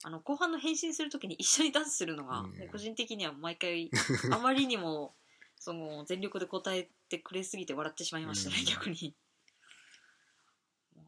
[0.03, 3.91] あの後半の変身するときに一緒にダンスするのが、個人的には毎回
[4.31, 5.13] あまりにも
[5.59, 8.65] その全力で答えてくれすぎて笑ってしまいましたね、うん。
[8.65, 9.13] 逆に。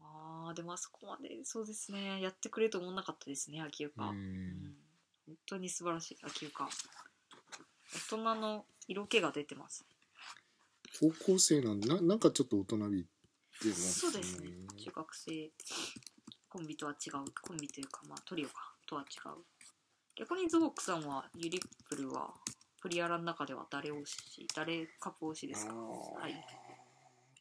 [0.00, 4.16] あーでもあそこまでそうですねやってくれると思わなかったですね秋床、ううん。
[4.16, 4.76] ん。
[5.26, 6.68] 本当に素晴らしい秋床
[7.94, 9.84] 大人の色気が出てます。
[11.00, 14.48] 高校生なんでななんかちょっと大人びってますそうですね。
[14.76, 15.50] 中学生。
[16.48, 17.12] コンビとは違う。
[17.42, 18.72] コンビというかまあトリオか。
[18.86, 19.42] とは違う。
[20.16, 22.32] 逆にズボックさんはユリップルは
[22.80, 25.72] プリアラの中では誰推し誰カップ推しですか？
[25.72, 26.20] あー。
[26.20, 26.46] はい。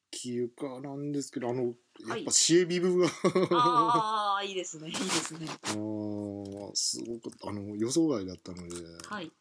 [0.10, 1.70] キユカなんですけどあのや
[2.10, 2.22] はい。
[2.22, 3.08] っぱシエビブが、
[3.52, 4.88] ああいいですね。
[4.88, 5.48] いいですね。
[5.50, 8.76] あーすごくあの予想外だったので、
[9.10, 9.32] はい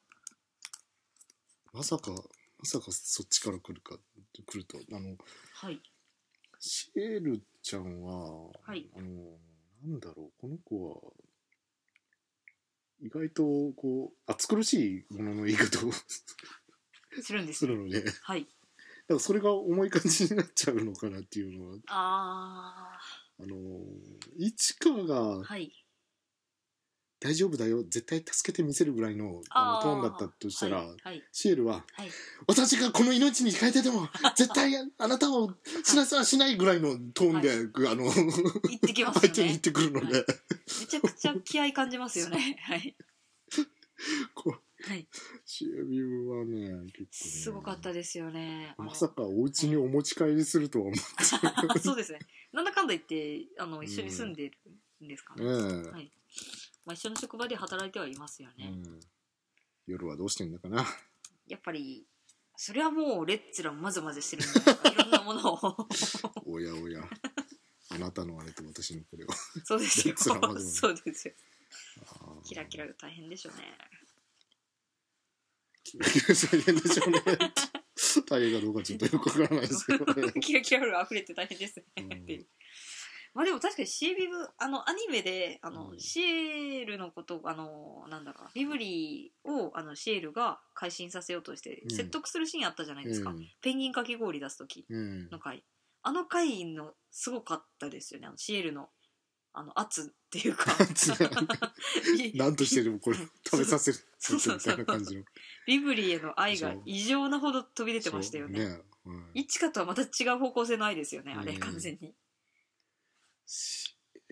[1.73, 2.21] まさかま
[2.65, 3.97] さかそっちから来るか
[4.47, 5.17] 来るとあの
[5.55, 5.81] はい。
[6.61, 8.89] シエルちゃんは、はい。
[8.97, 9.39] あの
[9.85, 10.97] なんだろうこの子は
[13.01, 13.43] 意外と
[13.77, 15.91] こう暑苦しいものの言い方を
[17.21, 18.47] するんですするのでだかはい
[19.09, 23.01] らそれが重い感じになっちゃうのかなっていうのはあ
[23.41, 23.57] あの
[24.37, 25.82] 市川があはい
[27.23, 32.09] 大丈夫だよ絶対助けてみせるぐらいのあのあトーンだったとしたら、はいはい、シエルははい、
[32.49, 35.55] 私がこの命に変えてでも 絶対あなたを
[35.85, 40.25] 死なせはしないぐらいのトーンで、あの行ってきますよ相手に言ねってくるので、は
[40.81, 42.57] めちゃくちゃ気合感じますよね。
[42.63, 42.97] はい。
[44.35, 45.07] こうはい。
[45.45, 48.75] シエビブはね結構ねすごかったですよね。
[48.79, 51.79] まさかお家にお持ち帰りするとは思って。
[51.79, 52.19] そうですね。
[52.53, 54.59] なんだかんだ言って、あの、一緒に住んでる
[55.05, 55.45] んですかね。
[55.45, 56.13] ねえ、はい。
[56.85, 58.71] まあ、一緒の職場で働いてはいますよね。
[58.73, 59.01] うん、
[59.87, 60.85] 夜はどうしてんだかな
[61.47, 62.05] やっぱり、
[62.57, 65.89] それはもう、レッツラまずまずしてるんじゃないろんなものを。
[66.47, 67.03] おやおや
[67.91, 69.29] あなたのあれと私のこれを
[69.65, 70.15] そうですよ。
[70.17, 71.35] そうですよ。
[72.45, 73.65] キラキラが大変でしょうね。
[75.85, 77.21] キラキラ大変でしょうね
[78.29, 81.85] 大変かどうかちょっとよくわからないですけどね キラキラが溢れて大変ですね。
[81.99, 82.47] うんっていう。
[83.35, 85.99] まあでも確かにシエビブ、あの、アニメで、あの、うん。
[85.99, 91.91] シエルのこと、あの、なんだろうな、ビブリーを、あの、シエルが改心させようとして、うん。
[91.91, 93.31] 説得するシーンあったじゃないですか。
[93.31, 93.49] うん。
[93.63, 95.31] ペンギンかき氷出す時うん。
[95.31, 95.65] の回。
[96.03, 98.89] あの回のすごかったですよね、あのシエルの。
[99.55, 100.73] あの圧っていうか。
[102.35, 104.41] 何 としてでもこれ 食べさせるそう。
[104.41, 105.25] そうそうみたいな感じの。
[105.67, 108.67] ビブリへの愛が異常なほど飛び出てましたよね。
[108.67, 108.85] そう。
[109.05, 109.31] うん。
[109.35, 111.35] 一花とはまた違う方向性の愛ですよね。
[111.35, 111.61] あれうん。
[111.61, 112.15] 完全に、し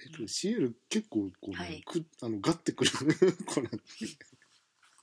[0.02, 1.83] えっとシエル結構こう、ねはい。
[1.85, 2.90] くあのガッてくる。
[3.46, 3.78] 子なんで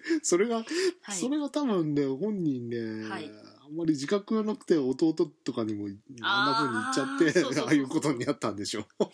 [0.23, 0.63] それが、
[1.01, 1.19] はい。
[1.19, 3.29] それが多分ね本人ね、はい。
[3.65, 8.85] あんまり自覚がなくて弟とかにもあんな風に言っちゃってあーそうそうそうああいうことになったんでしょう。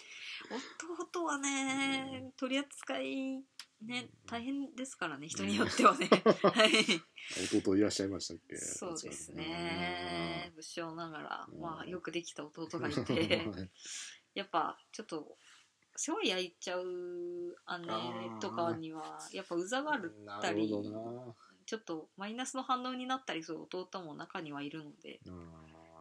[1.11, 3.43] 弟はね取り扱い
[3.81, 6.07] ね大変ですからね人によってはね。
[6.07, 6.71] はい。
[7.59, 8.57] 弟いらっしゃいましたっけ？
[8.57, 10.51] そうですね。
[10.55, 11.59] 武将ながらうん。
[11.59, 13.05] まあよくできた弟がいはい。
[13.05, 13.49] て
[14.35, 15.37] やっぱちょっと
[15.95, 16.83] 世話焼いちゃう
[17.79, 25.19] 姉とかにはやっぱうざがるなるほどちょっとマイナスの反応になったりする弟も中にはいるので。
[25.25, 25.33] な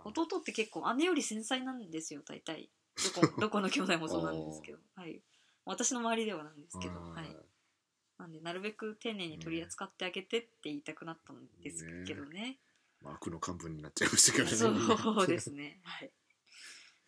[0.05, 2.69] 弟って結構姉より繊細なんですよ大体。
[3.15, 5.23] どこ どこの兄弟もそうなんですけど、はい、
[5.65, 7.37] 私の周りではなんですけど、はい、
[8.19, 12.59] なんでなるべく丁寧に取り扱ってあげてって言いたくなったんですけどね。
[13.01, 14.57] まあ悪の幹部になっちゃいましたからね。
[14.57, 15.81] そうですね。
[15.85, 16.13] はい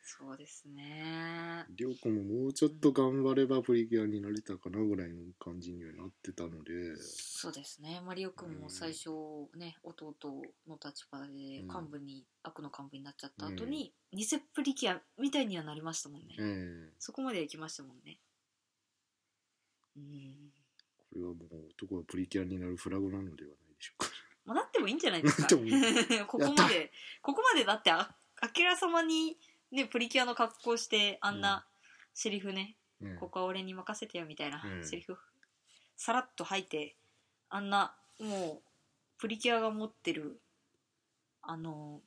[0.06, 1.64] そうですね。
[1.70, 6.94] りょうこももうちょっと頑張ればプリキュアになれたかなぐらいの感じにはなってたので。
[7.00, 8.02] そうですね。
[8.04, 9.08] マリオくんも最初
[9.56, 10.14] ね弟
[10.68, 11.68] の立場でうん。
[11.68, 18.18] 幹部に、悪の幹部になっちゃった後に、偽プリキュアみたいにはなりましたもんね、ええそこまで行きましたもんね。
[19.96, 20.52] うん。
[20.98, 24.10] これはもう男はプリキュアになるフラグなのではないでしょうか。
[24.44, 25.48] まあ、なってもいいんじゃないですか。
[26.28, 29.38] ここまでここまでだってああきらさまに
[29.74, 31.64] ねプリキュアの格好してあんな
[32.14, 34.87] セリフね、ねここは俺に任せてよみたいなうん。
[34.87, 35.16] セリフ、
[35.96, 36.96] さらっと吐いて
[37.50, 38.62] あんなもう
[39.18, 40.40] プリキュアが持ってる
[41.42, 42.00] あの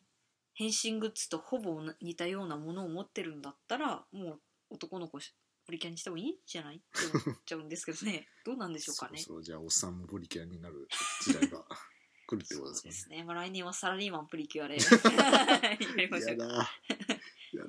[0.53, 4.39] 変身グッズとほぼ似たようなものを持ってるんだったらもう
[4.71, 5.33] 男の子し
[5.65, 6.77] プリキュアにしてもいいんじゃない？
[6.77, 6.85] って
[7.27, 8.27] 思っちゃうんですけどね。
[8.45, 9.17] どうなんでしょうかね。
[9.19, 10.87] そうそうじゃあおっさんもプリキュアになる
[11.23, 11.63] 時代が
[12.27, 12.91] 来るってことですかね。
[12.91, 16.69] ですね、まあ、来年はサラリーマンプリキュアで やりましょうか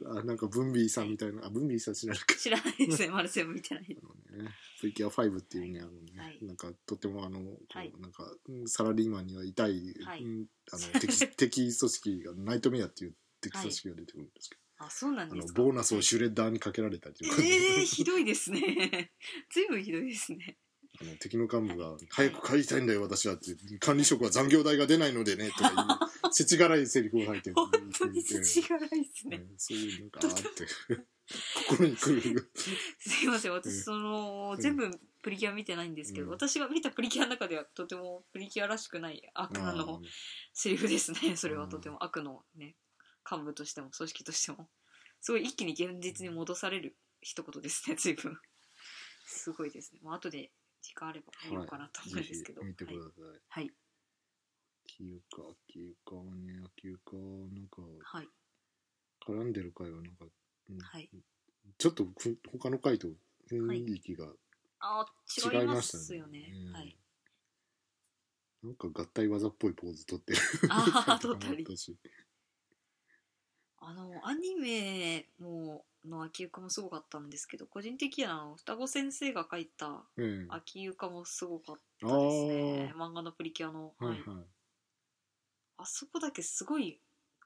[0.09, 1.47] やだやだなんかブンビーさんみたいな。
[1.47, 2.35] あブンビーさん知らないか。
[2.35, 3.09] 知らないですね。
[3.09, 3.97] まだ全部見てない。
[4.01, 6.38] あのねプリキュア5っていうねあのね、はい。
[6.42, 7.40] なんかとてもあの、
[7.71, 7.92] はい。
[8.01, 10.23] なんかうんサラリーマンには痛い、はい。
[10.23, 15.62] うんあの敵 敵組織がナイトメアっていう敵組織が出てくるんですけど、あそうなんですか。
[15.62, 19.12] ボーナスをシュレッダーにかけられたりとか、ええー、ひどいですね。
[19.51, 20.59] 随分ひどいですね
[21.00, 29.38] あの敵の幹部が「早く帰りたいんだよ私は」って「管理職は残業代が出ないのでね」とかいう せちがらいセリフを吐いて本当にいですね。
[29.38, 30.66] ねそういうなんかあーって
[31.66, 32.50] 心にくる。
[32.98, 34.61] すいませんうん私その、うん。
[34.61, 34.90] 全部
[35.22, 36.32] プリキュア見てないんですけど、うん。
[36.32, 40.00] 私が見たプリキュアの中ではとてもプリキュアらしくない悪魔の
[40.54, 41.68] セリフですね それは。
[41.68, 42.76] とても悪のね
[43.30, 44.68] 幹部としても組織としても。
[45.20, 48.38] すごい一気に現実に戻される一言ですね随分。
[49.26, 50.00] すごいですね。
[50.02, 50.50] もう後で
[50.88, 53.40] 時間あれば見ようかなと思うんですけど、ぜひ見てくはいださい。
[53.48, 53.70] はい、
[54.87, 57.22] 秋床、秋床はね、秋床は
[57.53, 58.29] なんかはい。
[59.24, 60.24] 絡んでる回はなんか、
[60.70, 60.79] うん。
[60.79, 61.11] はい。
[61.79, 63.09] ちょっとふ他の回と
[63.51, 64.27] 雰囲気が
[64.81, 65.07] あ
[65.44, 66.04] 違いまましたね。
[66.04, 66.73] すよねうん。
[66.73, 66.96] はい。
[68.62, 70.38] なんか合体技っぽいポーズ取ってる。
[70.69, 71.65] ああとか撮ったり。
[71.65, 71.71] も
[73.81, 80.46] あのアニメもの秋床もすごかったんですけど個人的にはあの双子先生が描いたうん。
[80.50, 82.92] 秋床もすごかったあですね。
[82.94, 82.96] ー。
[82.96, 84.18] 漫画のプリキュアの、ははい。
[84.18, 84.46] いはい。
[85.79, 87.00] あそこだけすごい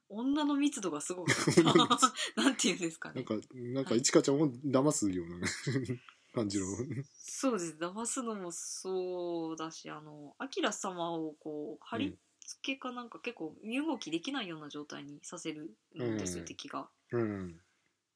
[0.08, 1.62] 女の密度がすごかった。
[2.42, 3.24] なんていうんですかね。
[3.28, 4.02] なんか、なんか、い。
[4.02, 5.46] ちかちゃんを騙すようなね
[6.34, 6.66] 感じの。
[7.14, 7.76] そうです。
[7.78, 12.18] 騙すのもそうだしあのアキラ様をこう貼り付
[12.62, 16.88] けかなんか結構身動きできないような状態にさせるんですよ、うん敵が。
[17.12, 17.60] うん。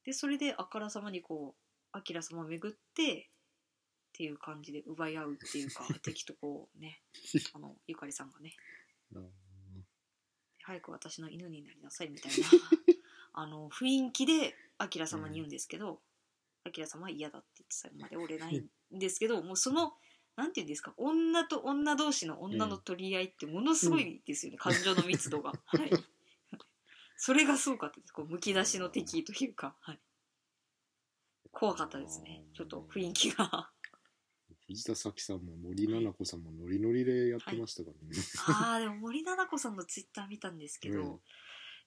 [0.04, 3.26] でそれであからさまにこうアキラ様を巡ってっ
[4.12, 7.02] ていう感じで奪い合うっていうか 敵とこうね
[7.52, 8.54] あのゆかりさんがね
[10.62, 12.46] 早く私の犬になりなさいみたいな
[13.34, 16.02] あの雰囲気でアキラ様に言うんですけど、
[16.64, 19.96] アキラ様は嫌だって言って最後まで折れないんですけどもうその
[20.36, 20.92] なんていうんですか？
[20.96, 25.52] 女と女同士の女の取り合いってものすごいですよね、感情の密度が。
[25.66, 25.90] はい。
[27.16, 30.00] それがすごかったですこうむき出しの敵というか、はい、
[31.50, 32.44] 怖かったですね。
[32.54, 33.70] ちょっと雰囲気が。
[34.66, 38.22] 藤田咲さんも森七菜子さんもノリノリでやってましたからね。
[38.48, 41.06] ああでも森七菜子さんのツイッター見たんですけど、うん。
[41.06, 41.18] やっ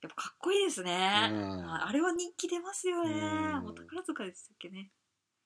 [0.01, 3.11] ぱかっこいいですね、あれは人気出ますよね。
[3.55, 3.63] うん。
[3.63, 4.91] もう宝塚でしたっけね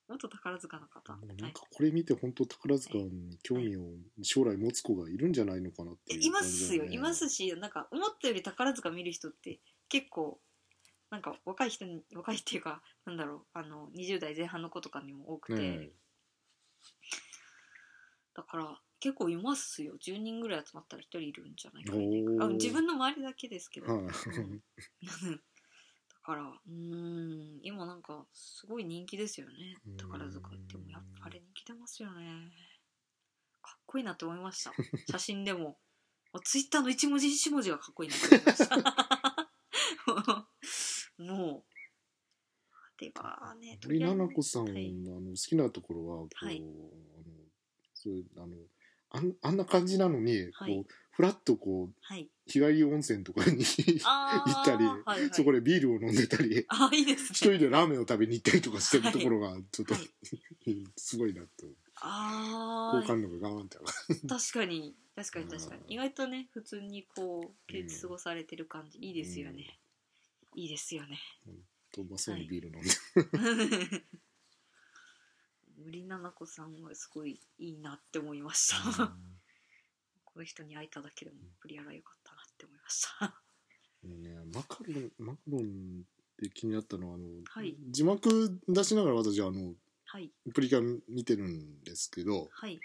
[0.09, 1.47] 元宝塚の方、な。
[1.47, 3.81] んかこれ見て本当宝塚に興味を
[4.21, 6.67] 将来持つ子がいるんじゃないのかなっていういま感じだね。
[6.67, 10.39] すよいますしなんか思ったより宝塚見る人って結構
[11.09, 15.89] なんか若い人に若いっていうかなんだろうあの20代前半の子とかにも多くて、うん。
[18.35, 19.93] だから結構いますよ。
[20.01, 24.05] 10人ぐらい集まったら1人いるんじゃないかおーなあ自分の周りだけですけど、はい
[26.23, 26.43] から。
[26.43, 27.59] うーん。
[27.61, 29.77] 今なんかすごい人気ですよね。
[29.85, 29.97] うん。
[29.97, 32.51] 宝塚ってもやっぱり人気出ますよね。
[33.61, 34.73] かっこいいなって思いました。
[35.11, 35.77] 写真でも。
[36.43, 38.77] ツイッターの一文字一文字がかっこいいなって思いました。
[41.23, 41.73] もう。
[42.97, 46.57] ではね森七菜子さん、はいあの好きなところはこう、はい。
[46.57, 46.71] あの
[47.93, 48.55] そういうあの
[49.09, 50.75] あんあんな感じなのに、はい。
[50.75, 52.27] こうフラッとこうはい。
[52.45, 53.97] 日帰り温泉とかに 行
[54.61, 55.29] ったり、はいはい。
[55.31, 60.09] そこでビールを飲んでたりあいいです一ね人でラーメンを食べに行ったりとかしてるところがちょっと、はい。
[60.97, 61.67] すごいなと。
[62.05, 65.81] ああ好感度がガーンって上がる確かに確かに確かに。
[65.83, 65.91] うん。
[65.91, 69.79] 意外とね普通にこう休日過ごされてる感じいいですよね、
[70.55, 71.19] いいですよね。
[71.91, 74.03] とうまそうにビール飲んで、
[75.77, 79.15] 森七菜子さんはすごいいいなって思いました、
[80.33, 83.33] この人に会えただけでもプリアラ良かったなって思いました。
[84.03, 86.01] うんね、マカロンマカロン
[86.41, 87.75] で気になったのはあの、はい。
[87.91, 89.73] 字幕出しながら私はあの
[90.05, 90.31] はい。
[90.53, 92.79] プリア見てるんですけどはい。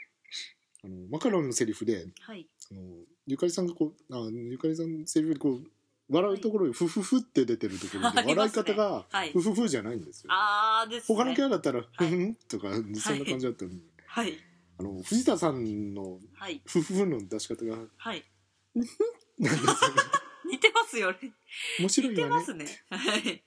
[0.85, 2.47] あのマカロンのセリフではい。
[2.71, 2.81] あの
[3.27, 5.63] ゆかりさんがこうあゆかりさんのセリフでこう
[6.11, 9.33] 笑うところにフフフって出てるところで 笑い方がはい。
[9.33, 10.29] フフフじゃないんですよ。
[10.31, 11.17] あーですね。
[11.17, 12.11] 他のキャラだったらフはい。
[12.11, 13.83] フンとかそんな感じだったのに。
[14.07, 14.48] はい
[14.79, 16.63] あの藤田さんのはい。
[16.65, 18.25] フフフの出し方がはい。
[18.75, 20.03] なんですよね。
[20.51, 21.19] 似てますよね。
[21.81, 22.31] 面白似いよね。
[22.31, 22.67] てますね。
[22.91, 23.45] はい。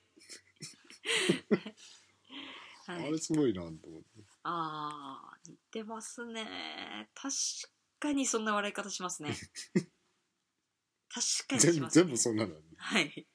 [2.86, 3.08] はい。
[3.08, 4.06] あれすごいなと思って。
[4.44, 7.08] ああ似てますね。
[7.14, 7.34] 確
[7.98, 9.34] かにそんな笑い方しますね。
[11.08, 12.60] 確かに全部します、ね、全部そんなの、ね。
[12.76, 13.26] はい。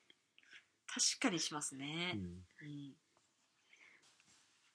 [0.88, 2.18] 確かにしますうね、ん。
[2.18, 2.22] う
[2.66, 2.96] ん。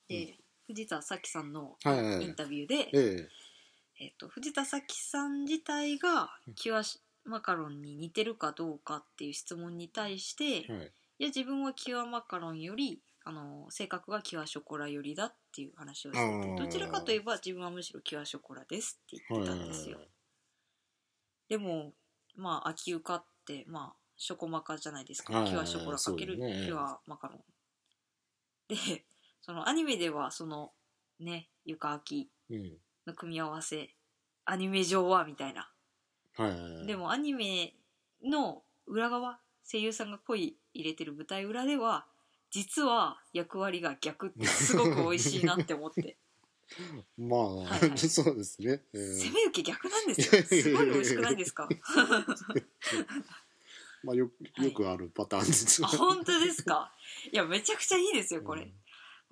[0.08, 2.24] で藤田咲さんのはいはいはい。
[2.24, 3.28] インタビューで、え
[4.00, 4.08] え。
[4.08, 6.82] っと藤田咲さん自体がキュア
[7.24, 10.92] マカロンに似てるかどうかっていう質問に対して、えはい。
[11.18, 16.56] いや自分はキュアマカロンよりあの性格がキュアショコラよりだっていう話をしてあー。
[16.56, 19.98] てどちらかといえば自分はむしろキュアショコラですって言ってたんですよ、
[21.48, 21.92] でも
[22.34, 26.64] まあ秋ゆかってまあショコマカじゃないですか、はいキュアショコラかけるそうね。
[26.64, 27.38] キュアマカロン。
[28.68, 29.04] で
[29.42, 30.72] そのアニメではその
[31.20, 32.78] ねゆかあきうん。
[33.06, 33.90] の組み合わせ
[34.44, 35.68] アニメ上はみたいな。
[36.36, 37.74] はいはいはいでもアニメ
[38.24, 39.38] の裏側
[39.70, 42.06] 声優さんが声入れてる舞台裏では
[42.50, 46.16] 実は役割が逆ってすごく美味しいなって思って。
[47.18, 47.98] まあ、はいはい。
[47.98, 51.68] そうですね、えー攻め受け逆なんですよすごい美味しくないですか？
[54.04, 55.84] まあよよくあるパターンです。
[55.84, 56.92] あ本当ですか？
[57.30, 58.72] いやめちゃくちゃいいですよこれ、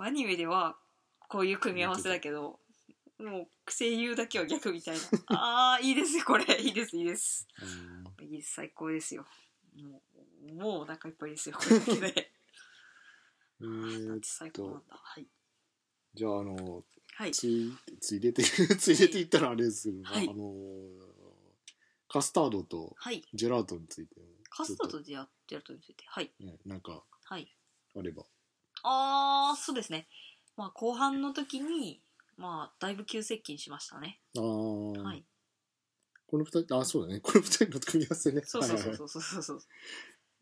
[0.02, 0.76] アニメでは
[1.28, 2.60] こういう組み合わせだけど
[3.18, 5.00] もう声優だけは逆みたいな。
[5.74, 6.60] あーいいですよこれ。
[6.60, 7.46] いいですいいです。
[8.18, 8.24] うん。
[8.24, 9.26] いいです最高ですよ。
[9.76, 10.02] も
[10.48, 12.32] うもうお腹いっぱいですよこれだけで。
[13.60, 15.26] えーっ最高なんだはい。
[16.14, 17.32] じゃああのはい。
[17.32, 18.42] ついついでて
[18.78, 20.28] ついでて言ったらあれですけど、はい。
[20.28, 20.54] あの
[22.08, 23.22] カスタードとはい。
[23.34, 24.16] ジェラートについて
[24.48, 26.04] カスタードでやってるとについて。
[26.06, 26.30] はい。
[26.30, 27.54] とねなんかはい。
[27.94, 28.24] あれば
[28.82, 30.06] ああそうですね。
[30.56, 32.00] まあ後半の時に
[32.36, 34.20] まあだいぶ急接近しましたね。
[34.36, 35.24] あー、はい。
[36.26, 37.20] この二人あそうだね。
[37.20, 38.42] この二人の組み合わせね。
[38.44, 39.60] そうそうそうそうそうそう。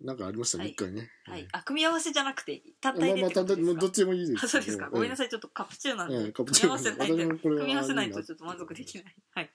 [0.01, 0.64] なんかありましたね。
[0.64, 0.72] はい。
[0.72, 1.11] 一、回ね。
[1.26, 1.49] はい。
[1.51, 3.80] あ組み合わせじゃなくて単ま体であまあただってことですか？
[3.80, 4.91] どっちでもいいですあそうですか。
[4.91, 5.28] ごめんなさい。
[5.28, 7.39] ちょっとカプチューなんええでカプチュー組み合わせないと。
[7.39, 9.16] 組み合わせないとちょっと満足できない。
[9.34, 9.51] はい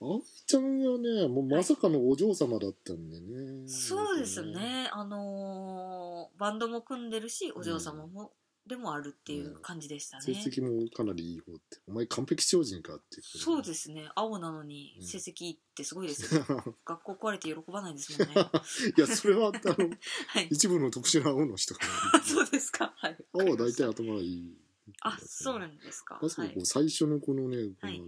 [0.00, 4.88] あおいちゃんはねもうまさかのお嬢様だったんでね、そうですね。
[4.92, 8.32] あのーバンドも組んでるしお嬢様も
[8.66, 11.78] でもあるっていう感じでした成ね績もかなりいい方って。
[11.88, 14.08] お前完璧超人かっていうそうですね。
[14.14, 15.06] 青なのにうん。
[15.06, 16.44] 成績いいってすごいですよ。
[16.84, 18.34] 学校壊れて喜ばないですもんね。
[18.96, 19.88] いやそれはあの
[20.28, 20.48] はい。
[20.50, 21.80] 一部の特殊な青の人か
[22.14, 22.92] らそうですか。
[22.98, 23.16] はい。
[23.32, 24.56] 青は大体頭がいい
[25.02, 26.18] あそうなんですか。
[26.22, 28.06] まさはいにこう最初のこのね、このはいあの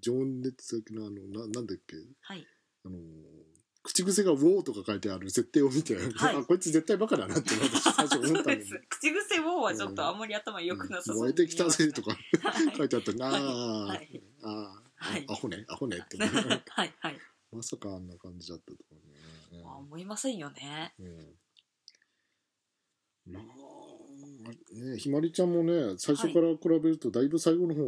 [0.00, 1.96] 情熱的なあのななんだっけ？
[2.20, 2.46] はい。
[2.84, 2.98] あの
[3.82, 6.06] 口癖が「ウォー」とか書いてある設定を見て、はい。
[6.36, 8.80] あこいつ絶対バカだなって私最初思ったんです。
[8.88, 12.10] 口癖もはちょっとあんまり頭良くなさそう燃えてきたぜとか
[12.42, 12.76] はい。
[12.76, 14.22] 書いてあったら、ああ、はい。
[14.42, 15.24] ああ、はい。
[15.28, 16.26] アホね、アホねって、は
[16.84, 17.18] いはい
[17.50, 19.62] まさかあんな感じだったとはね。
[19.64, 21.34] まあ思いませんよねうん
[23.26, 23.42] まあ、
[24.50, 27.82] ね、ひまりちゃんもね、最初から比べると、だいぶ最後の方、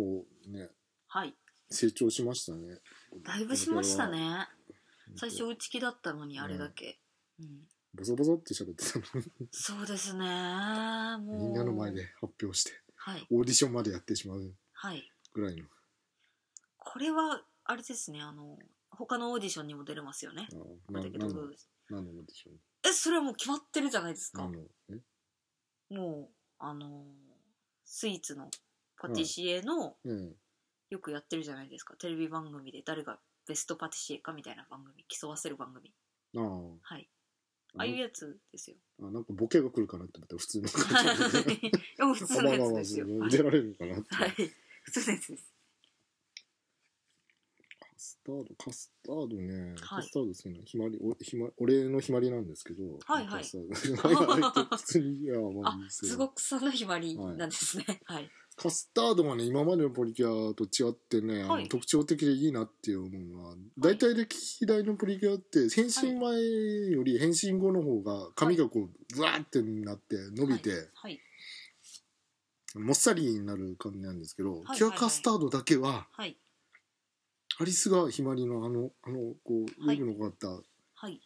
[0.48, 0.70] ね、
[1.08, 1.34] はい。
[1.70, 2.78] 成長しましたね。
[3.24, 4.46] だいぶしましたね。
[5.10, 5.16] うん。
[5.16, 6.98] 最初内気だったのにあれだけ、
[7.38, 7.46] うん、
[7.94, 9.04] ボソボソって喋ってたの
[9.50, 10.24] そうですね。
[11.18, 11.42] もう。
[11.46, 13.26] みんなの前で発表してはい。
[13.30, 15.10] オーディションまでやってしまうはい。
[15.32, 15.64] ぐらいの。
[16.78, 18.58] これはあれですねあの
[18.90, 20.48] 他のオーディションにも出れますよね。
[20.88, 21.56] あなだけど何のオーディ
[22.34, 22.54] ション。
[22.88, 24.48] えそれはもう決まってるじゃないですか。
[25.90, 26.30] もう
[26.60, 27.04] あの
[27.84, 28.48] スイーツの
[28.96, 30.36] パティシエのうん。
[30.90, 31.94] よくやってるじゃないですか。
[31.94, 35.92] テレビ番組で誰がベストパティシエかみたいな番組競わせる番組。
[36.36, 36.94] ああ。
[36.94, 37.08] はい。
[37.76, 38.76] ああいうやつですよ。
[39.00, 40.68] あなんかボケが来るかなって思ったら普通の。
[42.14, 43.06] 普通のやつですよ。
[43.20, 43.30] はい。
[43.30, 44.30] 出られるかなって、はい。
[44.82, 45.44] 普通のやつです。
[45.44, 45.49] カ
[48.02, 49.76] スタードカスタードね、はい。
[49.76, 52.98] カスタード好きなひまりおひま俺のひまりなんですけど。
[53.04, 53.42] はいはい。
[53.42, 53.52] カス
[53.94, 54.26] タード。
[54.26, 54.38] は
[54.72, 58.00] い普通にいやまあすごくさのひまりなんですね。
[58.06, 58.30] はい。
[58.56, 61.68] カスタードはね今までのプリキュアと違ってね、はい。
[61.68, 66.40] 特徴的でいいなって思うのは大体歴代のプリキュアって変身前
[66.90, 71.20] より変身後の方が髪がこうブワーってなって伸びて、はい。
[72.76, 74.78] もっさりになる感じなんですけど、はい。
[74.78, 76.38] キュアカスタードだけははい
[77.60, 79.98] アリスがひまりのあのあのこうはい。
[79.98, 80.48] ウェブのかかった
[80.94, 81.20] はい。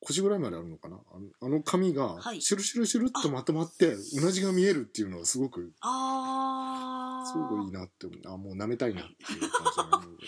[0.00, 0.96] 腰ぐらいまであるのかな？
[0.96, 2.42] あのあの髪がはい。
[2.42, 7.30] シュルシュルシュルっとまとまってうなじが見えるっていうのはすごくあー。
[7.30, 8.20] すごくいいなって思う。
[8.34, 10.18] あもう舐めたいなっていう感じが思う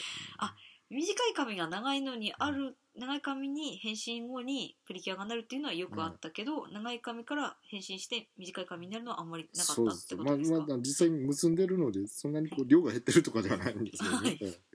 [0.90, 14.38] 短い髪が長いのにある長い髪に変身後にプリキュアがなるっていうのはよくあったけど、長い髪から変身して短い髪になるのはあんまりなかったってそうですまあことですか、まあ実際に結んでるのでそんなにこう量が減ってるとかではないんですけどね、 はい。
[14.42, 14.71] ええ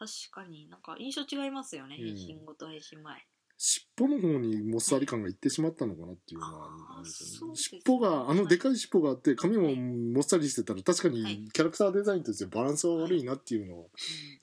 [0.00, 2.16] 確かになんか印象違いますよね、うん。
[2.16, 3.22] 変身後と変身前。
[3.62, 7.56] 尻尾の方にもっさり感がいってしまったのかなっていうのはあるんですよね。
[7.56, 9.76] 尻尾があのでかい尻尾があって髪もはい。
[9.76, 11.36] もっさりしてたら確かはい。
[11.36, 13.86] にキャラクターデザインとしてバランスは悪いなっていうのは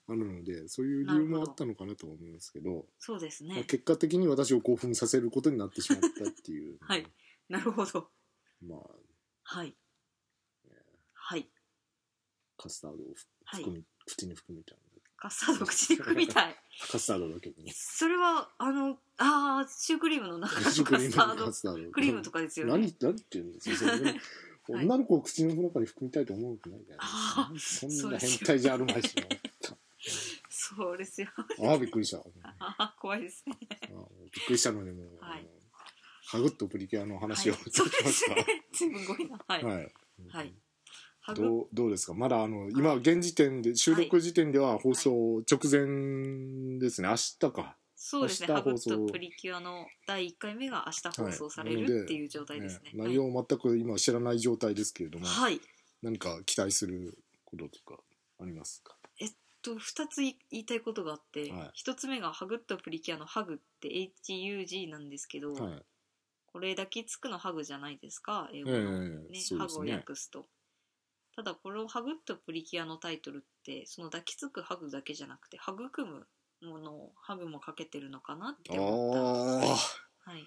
[0.08, 0.20] うん。
[0.22, 6.96] あるのでそういう理由もあったのかなとは思うんですけどそうですまあね結果的に私を興奮させることになってしまったっていうは。
[6.96, 7.04] い。
[7.48, 8.08] なるほど。
[8.64, 8.80] まあ。
[9.42, 9.74] はい。
[11.14, 11.48] はい。
[12.56, 13.06] カスタードを
[13.46, 13.62] はい。
[13.62, 14.78] 含み、口に含みたい
[15.18, 16.46] カスタード口に含みたい。
[16.48, 16.54] な
[16.90, 21.90] カスタードだけどねそれはあのあーシュークリームの中のカスタード。
[21.90, 22.72] クリームとかですよね。
[22.72, 24.20] 何何言ってるんですよそれね。
[24.70, 24.84] はい。
[24.84, 29.14] 女の子を口の中に含みたいと思うわけないじゃあないそそうんですよな変態じゃあるまいし
[30.50, 31.28] そうですよ。
[31.64, 32.22] ああびっくりした。
[32.60, 33.56] あ怖いですね。
[33.60, 35.40] びっくりしたのでもう、はい。
[35.40, 35.48] あの
[36.26, 38.46] ハグッとプリキュアの話を、はい、そうですね。
[38.72, 39.92] 随 分ごいなはい、はい、
[40.28, 40.54] はい
[41.34, 42.14] どうどうですか？
[42.14, 47.08] まだあの今現時点で収録時点では放送直前ですね。
[47.08, 47.76] 明日か。
[47.96, 48.54] そうですね。
[48.54, 55.60] ハグとプリキュアの第1回目が明日放送されはいるっていう状態ですね,、内容を全く今知らない状態ですけれども、はい、はい
[56.02, 58.00] 何か期待することとか
[58.40, 58.94] ありますか？
[59.60, 61.70] と2つ言いたいことがあって、はい。
[61.84, 63.88] 1つ目がハグとプリキュアのハグって
[64.24, 65.82] HUG なんですけど、はい。
[66.46, 68.48] これ抱きつくのハグじゃないですか？
[68.54, 69.18] 英語の、ね。
[69.58, 70.46] ハグを訳すと
[71.38, 76.26] ただこれをハグとプリキュアのタイトルってその抱きつくハグだけじゃなくて育む
[76.68, 80.44] ものをハグもかけてるのかなって思ったあはい。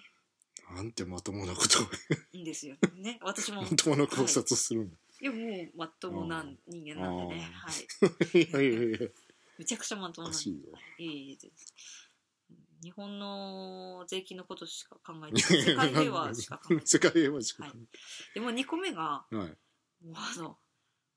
[0.70, 1.86] あなんてまともなことを。
[2.32, 3.18] いいんですよね。
[3.22, 7.40] 私も まともな考察をするんだ、いやもうまともな人間なんでね。
[7.40, 8.42] はい。
[8.42, 9.08] い、やいやいや。
[9.56, 10.60] めちゃくちゃまとおもなんでいよ
[10.98, 11.02] い。
[11.02, 11.66] えいえ全然
[12.82, 15.62] 日本の税金のことしか考えてない。
[15.62, 16.84] 世界平和しか考えてない。
[16.86, 17.78] 世界平和しか考
[18.34, 19.56] でも2個目がはい。
[20.04, 20.58] もうあの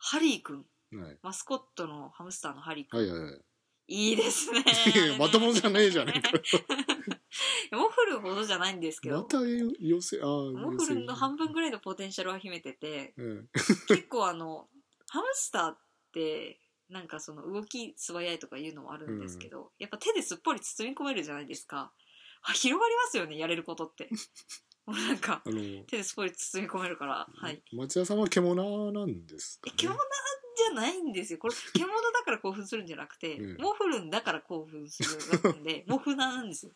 [0.06, 0.66] ハリーくん
[0.98, 1.18] はい。
[1.24, 3.42] マスコットのハムスターのハリーくん、はいはいはい。
[3.88, 4.64] いいですね。
[5.20, 6.32] まともじゃねえじゃねえか
[7.72, 13.50] モ フルほどじゃないんですけど、また寄せああモフルの半分ぐらいのポテンシャルは秘めててうん。
[13.88, 14.70] 結構あの
[15.08, 15.80] ハムスターっ
[16.14, 21.92] てなんかその動き素早いとかいうのもあるんですけど、やっぱ手ですっぽり包み込めるじゃないですか。
[22.44, 24.08] あ広がりますよねやれることって
[24.86, 27.62] もうなんかあの手ですっぽり包み込めるからはい。
[27.74, 30.00] 町田さんは獣なんですか、ね、え獣
[30.58, 31.40] じゃないんですよ。
[31.40, 33.62] これ獣だから興奮するんじゃなくて、うん。
[33.62, 36.72] モフルンだから興奮するんで モフナなんですよ。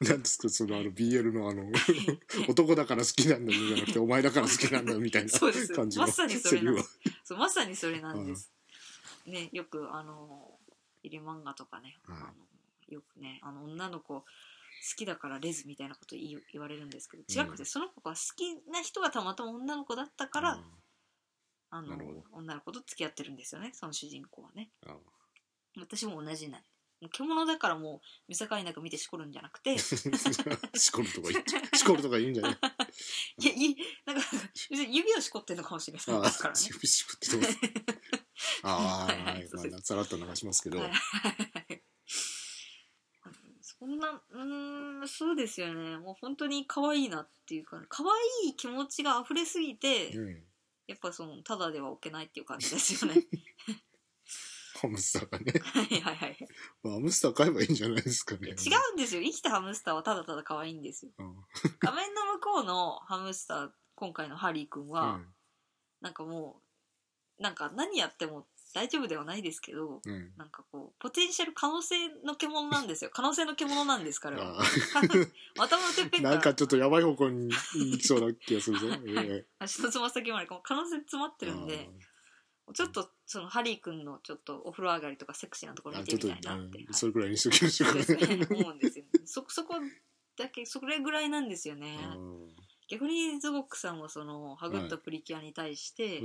[0.00, 0.48] なんですか？
[0.48, 1.70] そのあの BL のあの
[2.48, 5.72] 男だから好きなんだじゃなくてお前だから好きなんだみたいな そうです。
[5.72, 7.00] 感じのまさにそれなんです。
[7.04, 8.52] セリそうまさにそれなんです、
[9.26, 10.58] ねよくあの
[11.02, 12.34] 入り漫画とかね、はいあの
[12.88, 14.24] よくねあの女の子好
[14.94, 20.60] きだからレズみたいなこと言い言われるんですけど違くて、うんその子が好きな人がたまたま女の子だったから、
[21.70, 21.96] あの
[22.32, 24.70] 女の子と付き合ってるんですよねその主人公はね。
[24.86, 24.96] ああ。
[25.80, 26.62] 私も同じなん
[27.10, 29.74] 獣だからもう見境なく見てしこるんじゃなくて。
[29.74, 31.76] いしこるとか言っちゃう。
[31.76, 32.58] しこるとか言うんじゃない。
[33.44, 33.76] やい
[34.06, 34.22] なんか
[34.70, 36.22] 指をしこってるのかもしれない。
[36.22, 36.60] ですからね。
[36.60, 38.24] しぶしぶって言ってます。
[38.62, 41.84] ああはいはいまあさらっと流しますけど、はい
[43.84, 45.98] そんなうーんーそうですよね。
[45.98, 50.42] もう本当に可愛いなっていうか可愛い気持ちが溢れすぎて、うん。
[50.86, 53.22] やっぱそのただでは置けないっていう感じですよね。
[54.80, 56.38] ハムスターがね、はいはいはい。
[56.82, 58.48] まあ、ハムスター買えばいいんじゃないですかね。
[58.48, 58.52] 違
[58.90, 59.22] うんですよ。
[59.22, 61.12] 生きたハムスターはただただ可愛いんですよ。
[61.18, 61.36] うん。
[61.78, 65.20] 画面の向こうのハムスター今回のハリーくんは、
[66.00, 66.60] なんかも
[67.38, 70.12] うなんか何やっても大丈夫ではないですけどうん。
[70.12, 73.10] うんなんかこうポテンシャル可能性の獣なんですよ。
[73.14, 74.62] 可能性の獣なんですからあ
[75.58, 76.34] 頭のてっぺんからー。
[76.34, 81.88] なんかちょっとやばい方向に行きそうな気がするぞ、 え足のつま先まで可能性詰まってえるんで
[82.72, 86.86] ちょっとそのハリーくんのちょっとお風呂上がりとかセクシーなところあ見てみたいなって、はい。
[86.86, 88.36] うんそれくらいにしときましょうかそうですね。
[88.36, 88.46] ね。
[88.50, 89.74] 思うんですよ、ね、そそこ
[90.36, 91.98] だけそれぐらいなんですよね。
[92.16, 92.56] うん
[92.86, 96.20] 逆にズゴックさんはそのハグったプリキュアに対してええ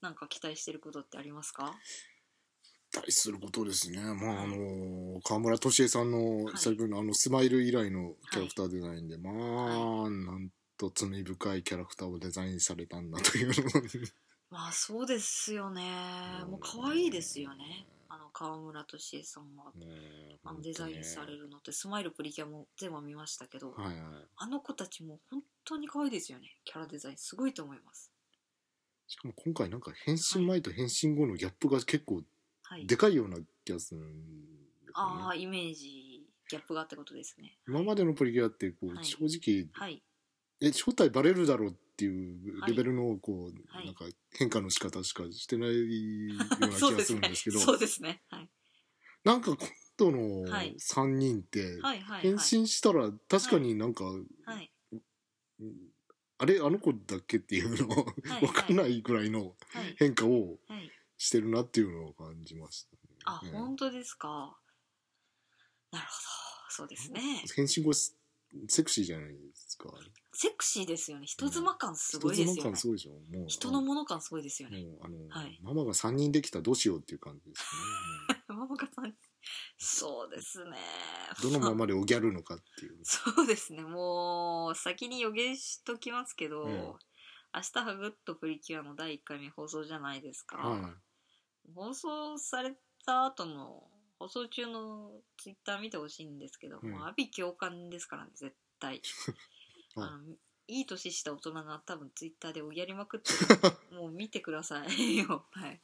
[0.00, 1.74] なんか期待してることってありますか？
[2.92, 4.00] 対することですね。
[4.00, 6.54] まあ、あの、河村俊恵さんのはい。
[6.56, 13.52] 最近のあの、スマイル以来のキャラクターデザインで、まあ、なんと罪深いキャラクターをデザインされたんだという
[14.50, 16.42] まあそうですよね。
[16.48, 17.86] もう可愛いですよね。
[18.08, 19.72] あの川村俊恵さんは。
[19.74, 24.28] ねあのデザインされるのってスマイルプリキュアも全部見ましたけど、はいはい。
[24.36, 26.58] あの子たちも本当に可愛いですよね。
[26.64, 27.16] キャラデザイン。
[27.18, 28.09] すごいと思います
[29.10, 32.22] しかも今回なんか変身前と変身後のギャップが結構
[32.62, 32.86] はい。
[32.86, 34.12] でかいような気がするんで
[34.86, 35.22] すあよね。
[35.30, 37.58] あイメージギャップがってことですね。
[37.66, 39.04] 今までのプリキュアってこう、はい。
[39.04, 40.00] 正直、はい。
[40.60, 43.86] え正体バレるだろうっていうレベルのこう、はい。
[43.86, 44.04] なんか
[44.38, 47.58] 変化の仕方しかしてないような気がするんですけど。
[47.60, 48.22] そうですね。
[48.28, 48.48] はい。
[49.24, 50.76] なんか今度のはい。
[50.78, 52.22] 3人ってはいはい。
[52.22, 54.72] 変身したら確かになんか、はい。
[54.92, 55.74] うん
[56.42, 57.96] あれあの子だっけっていうのは
[58.40, 59.40] い分かんないぐらいの
[59.74, 59.94] はい。
[59.98, 60.90] 変化をはい。
[61.18, 62.98] してるなっていうのを感じましたね。
[63.26, 64.56] あ、ね本当ですか？
[65.92, 66.70] なるほど。
[66.70, 67.20] そうですね。
[67.54, 69.90] 変身後セクシーじゃないですか？
[70.32, 71.26] セクシーですよね。
[71.26, 72.54] 人妻感すごいですよね。
[72.54, 73.10] 人妻感すごいでしょ。
[73.38, 74.78] もう人のもの感すごいですよね。
[75.02, 75.60] あの、はい。
[75.62, 77.62] ママが3人できたらどうしようっていう感じです
[78.30, 78.42] ね。
[78.56, 79.14] ママがさん
[79.78, 80.76] そうですね。
[81.42, 82.98] どのままでおギャルのかっていう。
[83.04, 83.82] そうですね。
[83.82, 86.72] もう先に予言しときますけど、うん。
[87.52, 90.94] 明日ハグッとプリキュアの第1回目放送じゃないですか、は
[91.74, 96.90] 放送された後の放送中のツイッター見てほしいんですけど、うん。
[96.90, 99.02] もう阿鼻共感ですからね絶対。
[99.96, 100.36] はいあの
[100.68, 103.32] いい年した大人が多分ツイッターでおぎゃりまくって
[103.90, 105.44] るもう見てくださいよ。
[105.50, 105.80] はい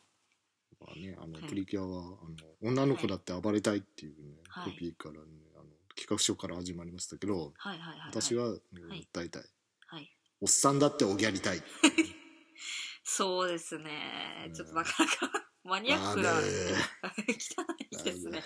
[0.80, 0.84] い。
[0.84, 1.42] まあね、あの、はい。
[1.48, 4.72] プリキュアは、あの、女の子だって暴れたいっていうね、はい。
[4.72, 5.20] コピーからね、
[5.54, 5.64] あの、
[5.96, 8.08] 企画書から始まりましたけど、はいはいはいはい。
[8.08, 9.42] 私は、訴えたい。
[9.86, 10.10] はい。
[10.40, 11.62] おっさんだっておぎゃりたい。
[13.02, 14.44] そうですね。
[14.46, 14.52] うん。
[14.52, 18.42] ちょっとなかなか マニアックな 汚いですね。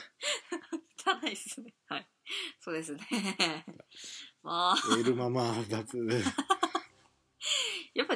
[1.05, 1.75] 汚いですね。
[1.89, 2.09] はい。
[2.61, 3.07] そうですね。
[4.43, 4.77] まあ。
[4.97, 5.99] エールママだって、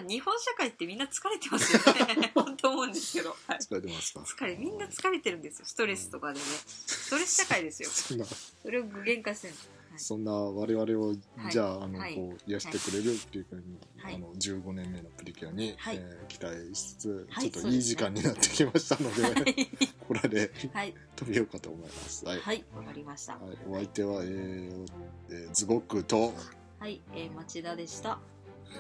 [0.01, 2.33] ぱ日本社会ってみんな疲れてますよね。
[2.35, 4.21] 本当思うんですけど、はい、疲れてますか？
[4.21, 5.67] 疲れみんな疲れてるんですよ。
[5.67, 6.45] ストレスとかでね。
[6.45, 7.89] ストレス社会ですよ。
[7.91, 9.57] そんな、それを具現化してるん
[9.97, 11.53] そんな我々を、はい。
[11.53, 12.17] じゃあ、あの、はい。
[12.17, 13.57] こう、癒してくれるっていうか、
[13.99, 14.15] はい。
[14.17, 15.97] あの、15年目のプリキュアに、はい。
[15.97, 19.69] えー期待しつつ、はいちょっといい時間になってきましたので、はい。
[20.09, 20.95] これではい。
[21.15, 22.25] 止めようかと思います。
[22.25, 22.41] はい。
[22.41, 22.65] はい。
[22.75, 23.35] わかりました。
[23.35, 24.87] はい、お相手は、えー
[25.31, 26.35] えーズゴックと、
[26.81, 28.19] はい、えー、町田でした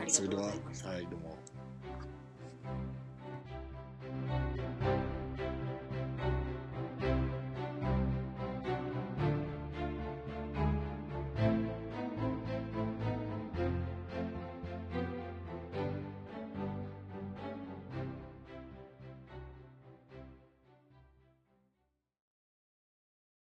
[0.09, 0.55] それでは、はい、
[1.11, 1.36] どうも。